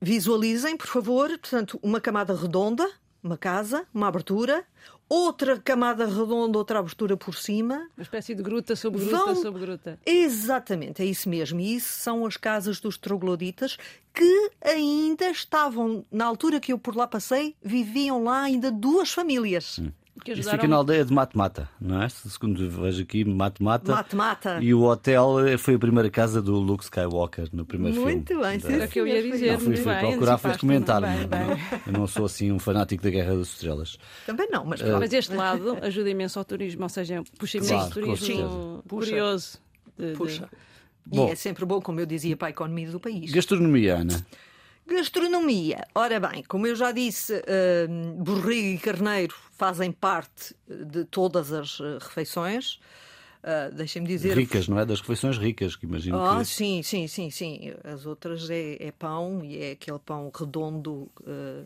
visualizem, 0.01 0.77
por 0.77 0.87
favor, 0.87 1.29
portanto, 1.29 1.79
uma 1.81 1.99
camada 1.99 2.35
redonda, 2.35 2.87
uma 3.21 3.37
casa, 3.37 3.85
uma 3.93 4.07
abertura, 4.07 4.65
outra 5.09 5.59
camada 5.59 6.05
redonda, 6.05 6.57
outra 6.57 6.79
abertura 6.79 7.15
por 7.15 7.35
cima. 7.35 7.87
Uma 7.95 8.03
espécie 8.03 8.35
de 8.35 8.43
gruta 8.43 8.75
sobre 8.75 8.99
gruta 9.01 9.25
Vão... 9.25 9.35
sobre 9.35 9.61
gruta. 9.61 9.99
Exatamente, 10.05 11.01
é 11.01 11.05
isso 11.05 11.29
mesmo. 11.29 11.59
E 11.59 11.75
isso 11.75 11.99
são 11.99 12.25
as 12.25 12.37
casas 12.37 12.79
dos 12.79 12.97
trogloditas 12.97 13.77
que 14.13 14.51
ainda 14.61 15.29
estavam, 15.29 16.03
na 16.11 16.25
altura 16.25 16.59
que 16.59 16.73
eu 16.73 16.79
por 16.79 16.95
lá 16.95 17.05
passei, 17.05 17.55
viviam 17.61 18.23
lá 18.23 18.41
ainda 18.41 18.71
duas 18.71 19.11
famílias. 19.11 19.79
Hum. 19.79 19.91
Que 20.23 20.31
ajudaram... 20.31 20.39
Isso 20.39 20.49
fica 20.49 20.67
na 20.67 20.75
aldeia 20.75 21.05
de 21.05 21.13
Mata-Mata, 21.13 21.69
não 21.79 22.01
é? 22.01 22.09
Segundo 22.09 22.69
vejo 22.69 23.03
aqui, 23.03 23.23
Mata-Mata. 23.23 23.91
Mata-Mata. 23.91 24.59
E 24.61 24.73
o 24.73 24.83
hotel 24.83 25.47
eh, 25.47 25.57
foi 25.57 25.75
a 25.75 25.79
primeira 25.79 26.09
casa 26.09 26.41
do 26.41 26.55
Luke 26.55 26.83
Skywalker 26.83 27.49
no 27.53 27.65
primeiro 27.65 28.01
muito 28.01 28.27
filme. 28.27 28.43
Muito 28.47 28.67
bem, 28.67 28.75
era 28.75 28.85
o 28.85 28.87
que 28.87 28.99
eu 28.99 29.07
ia 29.07 29.21
dizer. 29.21 29.53
Não 29.53 29.59
fui, 29.59 29.77
fui 29.77 29.93
bem, 29.93 30.09
procurar, 30.11 30.37
fui 30.37 30.57
comentar. 30.57 31.01
Bem, 31.01 31.27
bem. 31.27 31.81
Eu 31.85 31.93
não 31.93 32.07
sou 32.07 32.25
assim 32.25 32.51
um 32.51 32.59
fanático 32.59 33.03
da 33.03 33.09
Guerra 33.09 33.35
das 33.35 33.47
Estrelas. 33.49 33.97
Também 34.25 34.47
não, 34.49 34.65
mas... 34.65 34.81
Uh... 34.81 34.97
Mas 34.99 35.13
este 35.13 35.33
lado 35.33 35.77
ajuda 35.81 36.09
imenso 36.09 36.39
ao 36.39 36.45
turismo, 36.45 36.83
ou 36.83 36.89
seja, 36.89 37.23
puxa 37.37 37.57
imenso 37.57 37.73
claro, 37.73 37.91
turismo 37.91 38.83
curioso. 38.89 39.59
De, 39.97 40.13
puxa. 40.13 40.49
De... 41.05 41.15
E 41.15 41.15
bom, 41.15 41.29
é 41.29 41.35
sempre 41.35 41.65
bom, 41.65 41.79
como 41.79 41.99
eu 41.99 42.05
dizia, 42.05 42.35
para 42.35 42.47
a 42.47 42.49
economia 42.49 42.91
do 42.91 42.99
país. 42.99 43.31
Gastronomia, 43.31 43.97
Ana. 43.97 44.25
Gastronomia. 44.85 45.85
Ora 45.93 46.19
bem, 46.19 46.43
como 46.47 46.67
eu 46.67 46.75
já 46.75 46.91
disse, 46.91 47.33
uh, 47.33 48.23
borrego 48.23 48.67
e 48.67 48.77
carneiro 48.77 49.35
fazem 49.57 49.91
parte 49.91 50.55
de 50.67 51.03
todas 51.05 51.51
as 51.51 51.79
uh, 51.79 51.97
refeições. 51.99 52.79
Uh, 53.43 53.73
Deixem-me 53.73 54.07
dizer. 54.07 54.37
Ricas, 54.37 54.67
não 54.67 54.79
é? 54.79 54.85
Das 54.85 55.01
refeições 55.01 55.37
ricas, 55.37 55.75
que 55.75 55.85
imagino 55.85 56.21
ah, 56.21 56.39
que. 56.39 56.45
sim, 56.45 56.83
sim, 56.83 57.07
sim, 57.07 57.29
sim. 57.29 57.73
As 57.83 58.05
outras 58.05 58.49
é, 58.49 58.77
é 58.79 58.91
pão 58.91 59.43
e 59.43 59.57
é 59.57 59.71
aquele 59.71 59.99
pão 59.99 60.31
redondo. 60.33 61.09
Uh, 61.21 61.65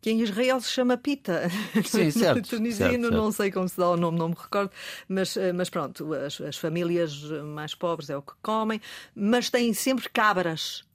que 0.00 0.10
em 0.10 0.22
Israel 0.22 0.60
se 0.60 0.70
chama 0.70 0.96
pita. 0.96 1.50
Sim, 1.84 2.12
certo. 2.12 2.46
Tunisino, 2.50 2.90
certo, 2.90 3.10
não 3.10 3.32
sei 3.32 3.50
como 3.50 3.68
se 3.68 3.76
dá 3.76 3.90
o 3.90 3.96
nome, 3.96 4.16
não 4.16 4.28
me 4.28 4.36
recordo, 4.40 4.70
mas, 5.08 5.36
mas 5.52 5.68
pronto, 5.68 6.14
as, 6.14 6.40
as 6.40 6.56
famílias 6.56 7.24
mais 7.42 7.74
pobres 7.74 8.08
é 8.08 8.16
o 8.16 8.22
que 8.22 8.34
comem, 8.40 8.80
mas 9.16 9.50
têm 9.50 9.74
sempre 9.74 10.08
cabras 10.08 10.85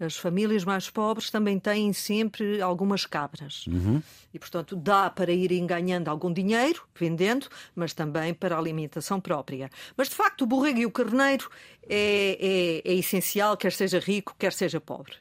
As 0.00 0.16
famílias 0.16 0.64
mais 0.64 0.88
pobres 0.88 1.30
também 1.30 1.58
têm 1.58 1.92
sempre 1.92 2.60
algumas 2.62 3.04
cabras. 3.04 3.66
Uhum. 3.66 4.02
E, 4.32 4.38
portanto, 4.38 4.74
dá 4.74 5.10
para 5.10 5.30
irem 5.30 5.66
ganhando 5.66 6.08
algum 6.08 6.32
dinheiro, 6.32 6.82
vendendo, 6.94 7.46
mas 7.74 7.92
também 7.92 8.32
para 8.32 8.56
a 8.56 8.58
alimentação 8.58 9.20
própria. 9.20 9.70
Mas, 9.96 10.08
de 10.08 10.14
facto, 10.14 10.42
o 10.42 10.46
borrego 10.46 10.78
e 10.78 10.86
o 10.86 10.90
carneiro 10.90 11.50
é, 11.88 12.82
é, 12.84 12.90
é 12.90 12.94
essencial, 12.94 13.56
quer 13.56 13.72
seja 13.72 13.98
rico, 13.98 14.34
quer 14.38 14.52
seja 14.52 14.80
pobre. 14.80 15.14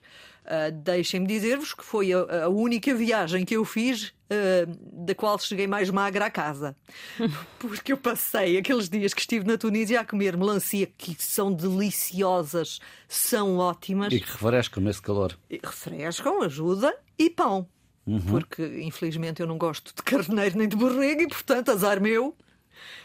Uh, 0.50 0.72
Deixem-me 0.72 1.28
dizer-vos 1.28 1.76
que 1.76 1.86
foi 1.86 2.12
a, 2.12 2.46
a, 2.46 2.50
única 2.50 2.92
viagem 2.96 3.46
que 3.46 3.56
eu 3.56 3.64
fiz 3.64 4.06
uh, 4.08 5.06
da 5.06 5.14
qual 5.14 5.38
cheguei 5.38 5.68
mais 5.68 5.92
magra 5.92 6.26
à 6.26 6.30
casa. 6.32 6.76
Porque 7.60 7.94
eu 7.94 7.98
passei 7.98 8.58
aqueles 8.58 8.90
dias 8.90 9.14
que 9.14 9.22
estive 9.22 9.46
na 9.46 9.60
Tunísia 9.60 10.00
a 10.02 10.06
comer 10.06 10.36
melancia, 10.36 10.88
que 10.98 11.16
são 11.20 11.54
deliciosas, 11.54 12.80
são 13.08 13.58
ótimas. 13.58 14.12
E 14.12 14.20
que 14.20 14.32
refrescam 14.32 14.82
nesse 14.82 15.04
calor. 15.04 15.38
E 15.52 15.60
refrescam, 15.64 16.42
ajuda, 16.42 16.98
e 17.16 17.30
pão. 17.30 17.68
Uhum. 18.08 18.20
Porque, 18.22 18.64
infelizmente, 18.82 19.42
eu 19.42 19.46
não 19.46 19.58
gosto 19.58 19.94
de 19.96 20.02
carneiro 20.04 20.58
nem 20.58 20.68
de 20.68 20.76
borrego 20.76 21.22
e, 21.22 21.28
portanto, 21.28 21.70
azar 21.70 22.02
meu. 22.02 22.36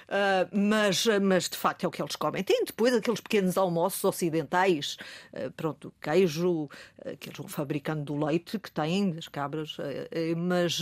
Uh, 0.04 0.48
mas, 0.52 1.06
mas 1.22 1.48
de 1.48 1.56
facto 1.56 1.84
é 1.84 1.88
o 1.88 1.90
que 1.90 2.02
eles 2.02 2.16
comem. 2.16 2.42
Tem 2.42 2.64
depois 2.64 2.94
aqueles 2.94 3.20
pequenos 3.20 3.56
almoços 3.56 4.04
ocidentais, 4.04 4.96
uh, 5.32 5.50
pronto, 5.52 5.92
queijo, 6.00 6.64
uh, 6.64 7.16
que 7.18 7.28
eles 7.28 7.38
vão 7.38 7.48
fabricando 7.48 8.02
do 8.02 8.24
leite 8.24 8.58
que 8.58 8.70
têm 8.70 9.10
das 9.10 9.28
cabras, 9.28 9.76
mas. 10.36 10.80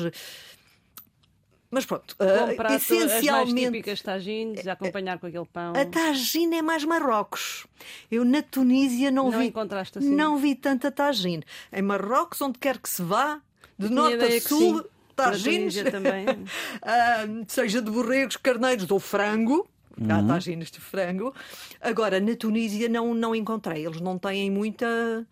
Mas 1.71 1.87
pronto, 1.87 2.15
uh, 2.21 2.55
prato, 2.55 2.75
essencialmente. 2.75 3.65
As 3.65 3.73
típicas 3.73 4.03
tagines, 4.03 4.67
a 4.67 4.73
acompanhar 4.73 5.19
com 5.19 5.27
aquele 5.27 5.47
pão. 5.47 5.73
A 5.75 5.87
tagine 5.87 6.59
é 6.59 6.63
mais 6.63 6.85
Marrocos. 6.85 7.67
Eu 8.11 8.27
na 8.27 8.43
Tunísia 8.43 9.11
não, 9.11 9.31
não 9.31 9.39
vi. 9.39 9.51
Assim. 9.97 10.15
Não 10.15 10.37
vi 10.37 10.55
tanta 10.55 10.91
tagine. 10.93 11.43
Em 11.73 11.81
Marrocos, 11.81 12.43
onde 12.43 12.59
quer 12.59 12.77
que 12.77 12.91
se 12.91 13.01
vá, 13.01 13.41
de 13.79 13.89
norte 13.89 14.23
a 14.23 14.41
sul, 14.43 14.85
tagines. 15.15 15.75
também. 15.91 16.27
uh, 16.27 17.45
seja 17.49 17.81
de 17.81 17.91
borregos, 17.91 18.37
carneiros 18.37 18.91
ou 18.91 18.99
frango. 18.99 19.67
Uhum. 19.99 20.11
Há 20.11 20.23
tagines 20.23 20.71
de 20.71 20.81
frango. 20.81 21.35
Agora, 21.81 22.19
na 22.19 22.35
Tunísia 22.35 22.89
não, 22.89 23.15
não 23.15 23.35
encontrei. 23.35 23.85
Eles 23.85 24.01
não 24.01 24.19
têm 24.19 24.51
muita. 24.51 25.27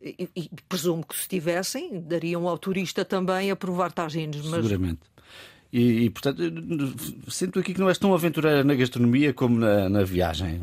E, 0.00 0.28
e, 0.34 0.50
presumo 0.68 1.04
que 1.06 1.16
se 1.16 1.28
tivessem, 1.28 2.00
dariam 2.00 2.48
ao 2.48 2.58
turista 2.58 3.04
também 3.04 3.50
a 3.50 3.56
provar 3.56 3.92
tagines. 3.92 4.44
Mas... 4.44 4.64
Seguramente. 4.64 5.00
E, 5.72 6.04
e, 6.04 6.10
portanto, 6.10 6.42
sinto 7.28 7.58
aqui 7.58 7.72
que 7.72 7.80
não 7.80 7.88
és 7.88 7.96
tão 7.96 8.12
aventureira 8.12 8.62
na 8.62 8.74
gastronomia 8.74 9.32
como 9.32 9.58
na, 9.58 9.88
na 9.88 10.04
viagem. 10.04 10.60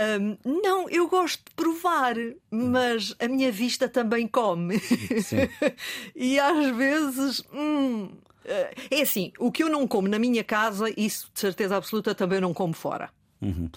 Um, 0.00 0.62
não, 0.62 0.88
eu 0.88 1.08
gosto 1.08 1.42
de 1.44 1.54
provar, 1.54 2.14
mas 2.50 3.14
a 3.18 3.28
minha 3.28 3.52
vista 3.52 3.88
também 3.88 4.26
come. 4.26 4.78
Sim. 4.78 5.48
e 6.16 6.38
às 6.40 6.74
vezes. 6.74 7.42
Hum, 7.52 8.10
eh, 8.44 8.74
é 8.90 9.02
assim, 9.02 9.32
o 9.38 9.52
que 9.52 9.62
eu 9.62 9.68
não 9.68 9.86
como 9.86 10.08
na 10.08 10.18
minha 10.18 10.42
casa, 10.42 10.88
isso 10.96 11.30
de 11.34 11.40
certeza 11.40 11.76
absoluta 11.76 12.14
também 12.14 12.40
não 12.40 12.54
como 12.54 12.72
fora. 12.72 13.10
Uhum. 13.42 13.70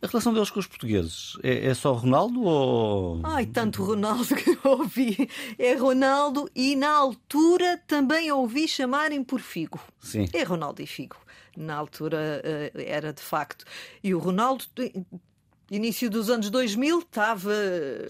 A 0.00 0.06
relação 0.06 0.32
deles 0.32 0.48
com 0.48 0.60
os 0.60 0.66
portugueses 0.66 1.36
é, 1.42 1.66
é, 1.66 1.74
só 1.74 1.92
Ronaldo 1.92 2.42
ou. 2.42 3.20
Ai, 3.22 3.44
tanto 3.44 3.84
Ronaldo 3.84 4.24
que 4.34 4.50
eu 4.50 4.58
ouvi. 4.64 5.28
É 5.58 5.74
Ronaldo 5.74 6.48
e 6.54 6.74
na 6.74 6.90
altura 6.90 7.82
também 7.86 8.32
ouvi 8.32 8.66
chamarem 8.66 9.22
por 9.22 9.40
Figo. 9.40 9.80
Sim. 9.98 10.26
É 10.32 10.42
Ronaldo 10.42 10.80
e 10.80 10.86
Figo. 10.86 11.16
Na 11.56 11.74
altura 11.74 12.42
uh, 12.42 12.80
era 12.80 13.12
de 13.12 13.20
facto. 13.20 13.64
E 14.02 14.14
o 14.14 14.18
Ronaldo 14.18 14.64
início 15.70 16.10
dos 16.10 16.28
anos 16.28 16.50
2000 16.50 16.98
estava, 16.98 17.52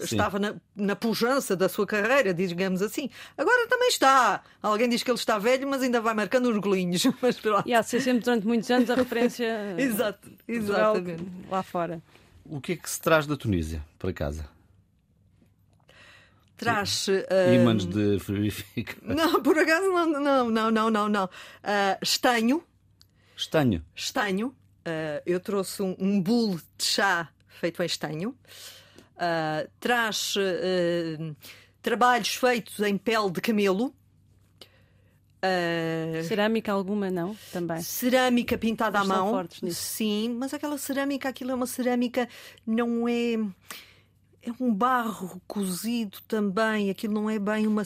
estava 0.01 0.39
na, 0.39 0.55
na 0.75 0.95
pujança 0.95 1.55
da 1.55 1.69
sua 1.69 1.85
carreira, 1.85 2.33
digamos 2.33 2.81
assim. 2.81 3.09
Agora 3.37 3.67
também 3.67 3.89
está. 3.89 4.43
Alguém 4.61 4.89
diz 4.89 5.03
que 5.03 5.11
ele 5.11 5.19
está 5.19 5.37
velho, 5.37 5.69
mas 5.69 5.83
ainda 5.83 6.01
vai 6.01 6.13
marcando 6.13 6.49
uns 6.49 6.57
golinhos. 6.57 7.03
Mas 7.21 7.39
pronto. 7.39 7.67
E 7.67 7.73
há 7.73 7.81
de 7.81 7.89
ser 7.89 8.01
sempre 8.01 8.23
durante 8.23 8.47
muitos 8.47 8.69
anos 8.71 8.89
a 8.89 8.95
referência 8.95 9.75
Exato, 9.77 10.31
exatamente. 10.47 11.23
lá 11.49 11.61
fora. 11.61 12.01
O 12.45 12.59
que 12.59 12.73
é 12.73 12.75
que 12.75 12.89
se 12.89 12.99
traz 12.99 13.27
da 13.27 13.37
Tunísia 13.37 13.83
para 13.99 14.11
casa? 14.11 14.49
Traz. 16.57 17.07
Uh... 17.07 17.53
Ímãs 17.53 17.85
de 17.85 18.19
frigorífico. 18.19 18.95
Não, 19.05 19.41
por 19.41 19.57
acaso 19.57 19.87
não, 19.87 20.05
não, 20.07 20.49
não, 20.49 20.71
não, 20.71 20.89
não. 20.89 21.09
não. 21.09 21.25
Uh, 21.25 21.97
estanho. 22.01 22.63
Estanho. 23.35 23.83
Estanho. 23.95 24.47
Uh, 24.47 25.21
eu 25.25 25.39
trouxe 25.39 25.81
um, 25.81 25.95
um 25.99 26.21
bule 26.21 26.59
de 26.77 26.85
chá 26.85 27.29
feito 27.59 27.81
em 27.81 27.85
estanho. 27.85 28.29
Uh, 28.29 29.69
traz 29.79 30.35
uh, 30.35 31.35
trabalhos 31.81 32.35
feitos 32.35 32.79
em 32.79 32.97
pele 32.97 33.31
de 33.31 33.41
camelo. 33.41 33.93
Uh, 35.43 36.23
cerâmica 36.23 36.71
alguma 36.71 37.09
não? 37.09 37.35
Também. 37.51 37.81
cerâmica 37.81 38.57
pintada 38.59 38.99
à 38.99 39.03
mão. 39.03 39.47
sim 39.71 40.35
mas 40.37 40.53
aquela 40.53 40.77
cerâmica 40.77 41.29
aquilo 41.29 41.49
é 41.49 41.55
uma 41.55 41.65
cerâmica 41.65 42.29
não 42.63 43.09
é 43.09 43.37
é 44.43 44.51
um 44.59 44.73
barro 44.73 45.39
cozido 45.47 46.17
também. 46.27 46.89
Aquilo 46.89 47.13
não 47.13 47.29
é 47.29 47.37
bem 47.37 47.67
uma 47.67 47.83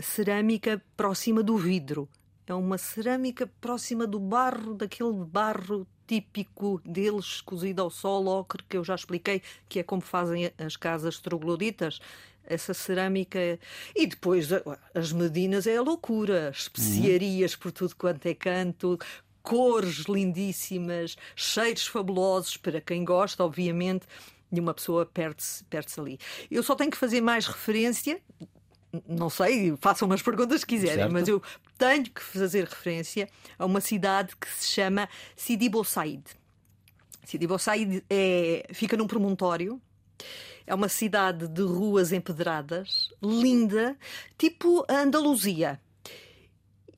cerâmica 0.00 0.80
próxima 0.96 1.42
do 1.42 1.56
vidro. 1.56 2.08
É 2.46 2.54
uma 2.54 2.78
cerâmica 2.78 3.50
próxima 3.60 4.06
do 4.06 4.20
barro 4.20 4.74
daquele 4.74 5.12
barro 5.12 5.86
típico 6.06 6.80
deles, 6.84 7.40
cozido 7.40 7.82
ao 7.82 7.90
sol, 7.90 8.26
ocre, 8.26 8.62
que 8.68 8.76
eu 8.76 8.84
já 8.84 8.94
expliquei, 8.94 9.42
que 9.68 9.80
é 9.80 9.82
como 9.82 10.02
fazem 10.02 10.52
as 10.58 10.76
casas 10.76 11.18
trogloditas. 11.18 12.00
Essa 12.48 12.72
cerâmica. 12.72 13.58
E 13.94 14.06
depois 14.06 14.48
as 14.94 15.10
medinas 15.10 15.66
é 15.66 15.78
a 15.78 15.82
loucura. 15.82 16.52
Especiarias 16.54 17.56
por 17.56 17.72
tudo 17.72 17.96
quanto 17.96 18.24
é 18.26 18.34
canto, 18.34 18.96
cores 19.42 20.04
lindíssimas, 20.08 21.16
cheiros 21.34 21.86
fabulosos 21.86 22.56
para 22.56 22.80
quem 22.80 23.04
gosta, 23.04 23.44
obviamente. 23.44 24.06
E 24.52 24.60
uma 24.60 24.72
pessoa 24.72 25.04
perde-se 25.04 25.64
perde 25.64 25.92
ali. 25.98 26.18
Eu 26.48 26.62
só 26.62 26.76
tenho 26.76 26.90
que 26.90 26.96
fazer 26.96 27.20
mais 27.20 27.48
referência, 27.48 28.20
não 29.06 29.28
sei, 29.30 29.76
façam 29.76 30.06
umas 30.06 30.22
perguntas 30.22 30.60
se 30.60 30.66
quiserem, 30.66 30.96
certo. 30.96 31.12
mas 31.12 31.28
eu 31.28 31.42
tenho 31.76 32.04
que 32.04 32.22
fazer 32.22 32.64
referência 32.64 33.28
a 33.58 33.64
uma 33.64 33.80
cidade 33.80 34.34
que 34.36 34.48
se 34.48 34.68
chama 34.68 35.08
Sidi 35.34 35.68
Bou 35.68 35.84
Said. 35.84 36.22
Sidi 37.24 37.46
Bou 37.46 37.58
Said 37.58 38.04
é, 38.08 38.66
fica 38.72 38.96
num 38.96 39.06
promontório. 39.06 39.80
É 40.66 40.74
uma 40.74 40.88
cidade 40.88 41.46
de 41.46 41.62
ruas 41.62 42.12
empedradas, 42.12 43.10
linda, 43.22 43.96
tipo 44.36 44.84
a 44.88 45.00
Andaluzia. 45.00 45.80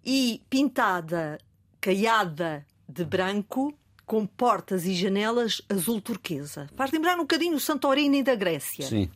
E 0.04 0.42
pintada, 0.48 1.38
caiada 1.80 2.66
de 2.88 3.04
branco, 3.04 3.76
com 4.08 4.26
portas 4.26 4.86
e 4.86 4.94
janelas 4.94 5.60
azul 5.68 6.00
turquesa. 6.00 6.68
Faz 6.74 6.90
lembrar 6.90 7.16
um 7.16 7.22
bocadinho 7.22 7.56
o 7.56 7.60
Santorini 7.60 8.22
da 8.22 8.34
Grécia. 8.34 8.86
Sim. 8.86 9.10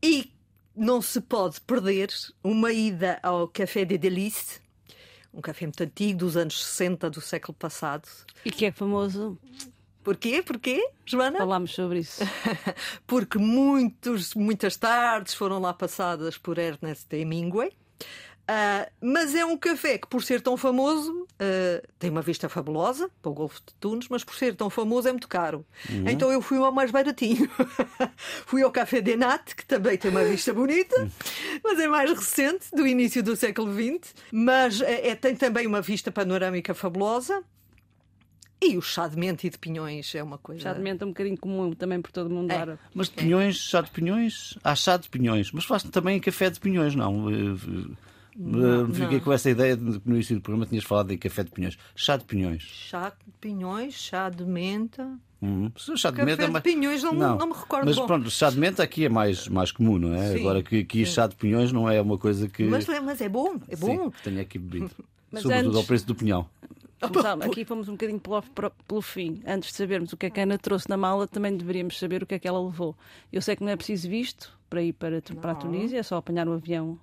E 0.00 0.30
não 0.78 1.02
se 1.02 1.20
pode 1.20 1.60
perder 1.60 2.10
uma 2.42 2.72
ida 2.72 3.18
ao 3.22 3.48
Café 3.48 3.84
de 3.84 3.98
Delice, 3.98 4.60
um 5.32 5.40
café 5.40 5.66
muito 5.66 5.82
antigo, 5.82 6.18
dos 6.20 6.36
anos 6.36 6.64
60 6.64 7.10
do 7.10 7.20
século 7.20 7.54
passado. 7.54 8.08
E 8.44 8.50
que 8.50 8.64
é 8.64 8.72
famoso. 8.72 9.38
Porquê? 10.02 10.42
Porquê, 10.42 10.90
Joana? 11.04 11.38
Falámos 11.38 11.74
sobre 11.74 11.98
isso. 12.00 12.22
Porque 13.06 13.38
muitos, 13.38 14.34
muitas 14.34 14.76
tardes 14.76 15.34
foram 15.34 15.60
lá 15.60 15.74
passadas 15.74 16.38
por 16.38 16.58
Ernest 16.58 17.14
Hemingway. 17.14 17.72
Uh, 18.48 18.90
mas 19.02 19.34
é 19.34 19.44
um 19.44 19.58
café 19.58 19.98
que, 19.98 20.08
por 20.08 20.22
ser 20.22 20.40
tão 20.40 20.56
famoso, 20.56 21.12
uh, 21.12 21.86
tem 21.98 22.08
uma 22.08 22.22
vista 22.22 22.48
fabulosa 22.48 23.10
para 23.20 23.30
o 23.30 23.34
Golfo 23.34 23.60
de 23.60 23.74
Tunes, 23.74 24.08
mas 24.08 24.24
por 24.24 24.34
ser 24.36 24.56
tão 24.56 24.70
famoso 24.70 25.06
é 25.06 25.12
muito 25.12 25.28
caro. 25.28 25.66
Uhum. 25.90 26.08
Então 26.08 26.32
eu 26.32 26.40
fui 26.40 26.56
ao 26.56 26.72
mais 26.72 26.90
baratinho. 26.90 27.50
fui 28.46 28.62
ao 28.62 28.70
Café 28.70 29.02
de 29.02 29.16
Nat, 29.16 29.54
que 29.54 29.66
também 29.66 29.98
tem 29.98 30.10
uma 30.10 30.24
vista 30.24 30.54
bonita, 30.54 31.10
mas 31.62 31.78
é 31.78 31.86
mais 31.86 32.10
recente, 32.10 32.70
do 32.72 32.86
início 32.86 33.22
do 33.22 33.36
século 33.36 33.70
XX. 33.70 34.14
Mas 34.32 34.80
é, 34.80 35.08
é, 35.08 35.14
tem 35.14 35.36
também 35.36 35.66
uma 35.66 35.82
vista 35.82 36.10
panorâmica 36.10 36.72
fabulosa. 36.72 37.44
E 38.62 38.78
o 38.78 38.82
chá 38.82 39.06
de 39.06 39.16
menta 39.16 39.46
e 39.46 39.50
de 39.50 39.58
pinhões 39.58 40.12
é 40.14 40.22
uma 40.22 40.38
coisa. 40.38 40.62
Chá 40.62 40.72
de 40.72 40.80
menta 40.80 41.04
é 41.04 41.06
um 41.06 41.10
bocadinho 41.10 41.38
comum 41.38 41.72
também 41.74 42.00
por 42.00 42.10
todo 42.10 42.28
o 42.28 42.30
mundo 42.30 42.50
é. 42.50 42.78
Mas 42.94 43.08
de 43.08 43.14
pinhões, 43.14 43.56
chá 43.56 43.82
de 43.82 43.90
pinhões, 43.90 44.58
há 44.64 44.74
chá 44.74 44.96
de 44.96 45.08
pinhões. 45.08 45.52
Mas 45.52 45.66
faz 45.66 45.82
também 45.82 46.18
café 46.18 46.48
de 46.48 46.58
pinhões, 46.58 46.94
não? 46.94 47.26
Não, 48.38 48.86
Fiquei 48.94 49.18
não. 49.18 49.24
com 49.24 49.32
essa 49.32 49.50
ideia 49.50 49.76
de 49.76 49.98
que 49.98 50.08
no 50.08 50.14
início 50.14 50.36
do 50.36 50.40
programa 50.40 50.64
tinhas 50.64 50.84
falado 50.84 51.08
de 51.08 51.18
café 51.18 51.42
de 51.42 51.50
pinhões. 51.50 51.76
Chá 51.96 52.16
de 52.16 52.24
pinhões. 52.24 52.62
Chá 52.62 53.10
de 53.10 53.32
pinhões, 53.40 53.94
chá 53.94 54.30
de 54.30 54.44
menta. 54.44 55.18
Hum, 55.42 55.72
chá 55.76 56.10
de 56.10 56.18
café 56.18 56.24
menta, 56.24 56.44
é 56.44 56.48
de 56.48 56.60
pinhões 56.60 57.02
não, 57.02 57.12
não, 57.12 57.36
não, 57.36 57.46
me 57.48 57.52
recordo. 57.52 57.86
Mas 57.86 57.96
bom. 57.96 58.06
pronto, 58.06 58.30
chá 58.30 58.48
de 58.48 58.56
menta 58.56 58.80
aqui 58.80 59.04
é 59.04 59.08
mais, 59.08 59.48
mais 59.48 59.72
comum, 59.72 59.98
não 59.98 60.14
é? 60.14 60.34
Sim, 60.34 60.40
Agora 60.40 60.62
que 60.62 60.80
aqui 60.80 61.04
sim. 61.04 61.12
chá 61.12 61.26
de 61.26 61.34
pinhões 61.34 61.72
não 61.72 61.90
é 61.90 62.00
uma 62.00 62.16
coisa 62.16 62.48
que. 62.48 62.62
Mas, 62.62 62.86
mas 62.86 63.20
é 63.20 63.28
bom, 63.28 63.56
é 63.68 63.74
bom. 63.74 64.04
Sim, 64.04 64.12
tenho 64.22 64.40
aqui 64.40 64.56
bebido. 64.56 64.90
Sobretudo 65.34 65.66
antes... 65.66 65.76
ao 65.76 65.84
preço 65.84 66.06
do 66.06 66.14
pinhão. 66.14 66.48
aqui 67.42 67.64
fomos 67.64 67.88
um 67.88 67.92
bocadinho 67.92 68.20
pelo, 68.20 68.40
pelo 68.86 69.02
fim. 69.02 69.42
Antes 69.44 69.70
de 69.70 69.76
sabermos 69.76 70.12
o 70.12 70.16
que 70.16 70.26
é 70.26 70.30
que 70.30 70.38
a 70.38 70.44
Ana 70.44 70.58
trouxe 70.58 70.88
na 70.88 70.96
mala, 70.96 71.26
também 71.26 71.56
deveríamos 71.56 71.98
saber 71.98 72.22
o 72.22 72.26
que 72.26 72.36
é 72.36 72.38
que 72.38 72.46
ela 72.46 72.64
levou. 72.64 72.96
Eu 73.32 73.42
sei 73.42 73.56
que 73.56 73.64
não 73.64 73.70
é 73.70 73.76
preciso 73.76 74.08
visto, 74.08 74.56
para 74.70 74.80
ir 74.80 74.92
para, 74.92 75.20
para 75.20 75.52
a 75.52 75.54
Tunísia, 75.56 75.98
é 75.98 76.02
só 76.04 76.16
apanhar 76.16 76.46
o 76.48 76.52
avião 76.52 76.98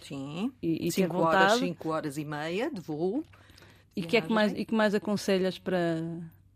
Sim. 0.00 0.52
e, 0.62 0.74
e 0.74 0.92
ter 0.92 1.02
cinco 1.02 1.18
horas, 1.22 1.52
cinco 1.58 1.88
horas 1.90 2.16
e 2.18 2.24
meia 2.24 2.70
de 2.70 2.80
voo. 2.80 3.24
E 3.94 4.02
que 4.02 4.16
é 4.16 4.20
que 4.22 4.32
mais, 4.32 4.52
e 4.52 4.64
que 4.64 4.74
mais 4.74 4.94
aconselhas 4.94 5.58
para, 5.58 6.00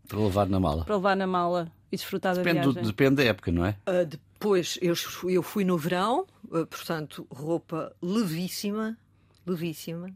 Para 0.07 0.19
levar 0.19 0.47
na 0.49 0.59
mala. 0.59 0.83
para 0.85 0.95
levar 0.95 1.15
na 1.15 1.27
mala 1.27 1.71
e 1.91 1.95
desfrutar 1.95 2.35
da 2.35 2.41
Depende, 2.41 2.61
do- 2.65 2.73
viagem? 2.73 2.89
depende 2.91 3.15
da 3.17 3.23
época, 3.25 3.51
não 3.51 3.63
é? 3.65 3.77
Ah, 3.85 4.03
depois 4.03 4.77
eu, 4.81 4.95
fui- 4.95 5.33
eu 5.33 5.43
fui 5.43 5.63
no 5.63 5.77
verão, 5.77 6.25
ah, 6.51 6.65
portanto, 6.65 7.27
roupa 7.31 7.95
levíssima, 8.01 8.97
levíssima. 9.45 10.09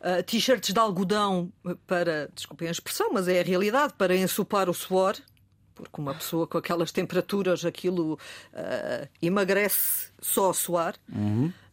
Ah, 0.00 0.22
T-shirts 0.22 0.72
de 0.72 0.78
algodão 0.78 1.52
para, 1.86 2.30
desculpem 2.32 2.68
a 2.68 2.70
expressão, 2.70 3.10
mas 3.12 3.26
é 3.26 3.40
a 3.40 3.44
realidade, 3.44 3.94
para 3.98 4.16
ensopar 4.16 4.70
o 4.70 4.74
suor, 4.74 5.16
porque 5.82 6.00
uma 6.00 6.14
pessoa 6.14 6.46
com 6.46 6.58
aquelas 6.58 6.92
temperaturas, 6.92 7.64
aquilo 7.64 8.18
ah, 8.52 9.08
emagrece 9.22 10.10
só 10.20 10.50
a 10.50 10.54
suar. 10.54 10.94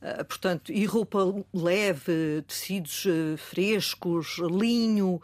Ah, 0.02 0.24
portanto, 0.24 0.72
e 0.72 0.86
roupa 0.86 1.20
leve, 1.54 2.44
tecidos 2.48 3.06
ah, 3.08 3.38
frescos, 3.38 4.38
linho, 4.40 5.22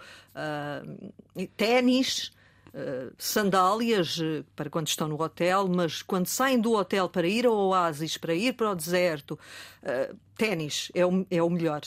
e 1.36 1.48
ténis. 1.48 2.32
Uh, 2.74 3.12
sandálias 3.18 4.18
uh, 4.20 4.46
para 4.56 4.70
quando 4.70 4.88
estão 4.88 5.06
no 5.06 5.22
hotel, 5.22 5.68
mas 5.68 6.02
quando 6.02 6.28
saem 6.28 6.58
do 6.58 6.72
hotel 6.72 7.10
para 7.10 7.28
ir 7.28 7.46
ao 7.46 7.54
oásis, 7.54 8.16
para 8.16 8.34
ir 8.34 8.54
para 8.54 8.72
o 8.72 8.76
deserto, 8.76 9.38
uh, 9.84 10.18
ténis 10.38 10.90
é 10.96 11.06
o, 11.06 11.28
é 11.30 11.44
o 11.44 11.50
melhor. 11.50 11.82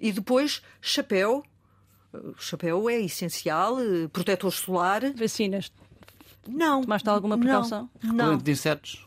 E 0.00 0.10
depois, 0.10 0.62
chapéu. 0.80 1.44
Uh, 2.12 2.34
chapéu 2.38 2.88
é 2.88 2.98
essencial, 3.00 3.76
uh, 3.76 4.08
protetor 4.08 4.50
solar. 4.50 5.02
Vacinas. 5.14 5.70
Não. 6.52 6.82
Tomaste 6.82 7.08
alguma 7.08 7.38
precaução? 7.38 7.88
Não, 8.02 8.16
Corrente 8.26 8.44
de 8.44 8.50
insetos? 8.52 9.06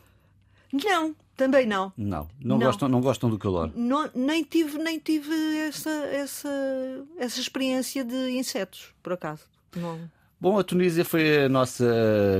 não, 0.72 1.14
também 1.36 1.66
não. 1.66 1.92
Não. 1.96 2.28
Não, 2.40 2.58
Não. 2.58 2.66
Gostam, 2.66 2.88
não 2.88 3.00
gostam 3.00 3.30
do 3.30 3.38
calor. 3.38 3.70
Não- 3.74 4.10
nem 4.14 4.42
tive, 4.42 4.78
nem 4.78 4.98
tive 4.98 5.32
essa, 5.58 5.90
essa, 5.90 6.48
essa 7.18 7.40
experiência 7.40 8.04
de 8.04 8.30
insetos, 8.36 8.92
por 9.02 9.12
acaso. 9.12 9.42
Não. 9.76 10.10
Bom, 10.40 10.58
a 10.58 10.64
Tunísia 10.64 11.04
foi 11.04 11.44
a 11.44 11.48
nossa 11.48 11.84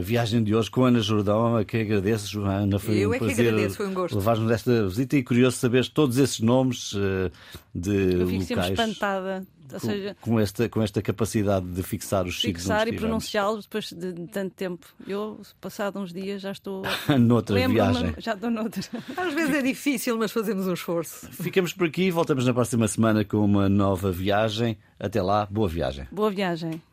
viagem 0.03 0.43
de 0.45 0.55
hoje 0.55 0.71
com 0.71 0.85
a 0.85 0.89
Ana 0.89 1.01
Jordão, 1.01 1.57
a 1.57 1.65
quem 1.65 1.81
agradeço, 1.83 2.29
Joana. 2.31 2.79
Foi 2.79 2.97
Eu 2.97 3.11
um 3.11 3.15
é 3.15 3.19
que 3.19 3.25
prazer 3.25 3.49
agradeço, 3.49 3.77
foi 3.77 3.87
um 3.87 3.95
gosto. 3.95 4.17
levar-nos 4.17 4.51
esta 4.51 4.87
visita 4.87 5.17
e 5.17 5.23
curioso 5.23 5.57
saber 5.57 5.89
todos 5.89 6.19
esses 6.19 6.41
nomes 6.41 6.93
eh, 6.95 7.31
de 7.75 8.21
Eu 8.21 8.27
fico 8.27 8.43
sempre 8.43 8.55
locais 8.57 8.71
espantada. 8.79 9.47
Ou 9.73 9.81
com, 9.81 9.87
seja, 9.87 10.17
com 10.21 10.41
esta, 10.41 10.69
com 10.69 10.83
esta 10.83 11.01
capacidade 11.03 11.67
de 11.67 11.83
fixar 11.83 12.27
os 12.27 12.39
signos 12.41 12.63
fixar 12.63 12.87
e 12.87 12.93
pronunciá-los 12.93 13.65
depois 13.65 13.91
de, 13.91 14.13
de 14.13 14.27
tanto 14.27 14.55
tempo. 14.55 14.87
Eu, 15.07 15.41
passado 15.61 15.99
uns 15.99 16.13
dias, 16.13 16.43
já 16.43 16.53
estou. 16.53 16.83
Noutra 17.19 17.57
viagem. 17.67 18.15
já 18.19 18.35
estou 18.35 18.51
noutra. 18.51 18.83
Às 19.17 19.33
vezes 19.33 19.55
é 19.55 19.63
difícil, 19.63 20.19
mas 20.19 20.31
fazemos 20.31 20.67
um 20.67 20.75
esforço. 20.75 21.27
Ficamos 21.33 21.73
por 21.73 21.87
aqui, 21.87 22.11
voltamos 22.11 22.47
na 22.47 22.53
próxima 22.53 22.87
semana 22.87 23.25
com 23.25 23.39
uma 23.39 23.69
nova 23.69 24.13
viagem. 24.13 24.77
Até 25.01 25.23
lá, 25.23 25.47
boa 25.51 25.69
viagem. 25.69 26.07
Boa 26.13 26.31
viagem. 26.31 26.81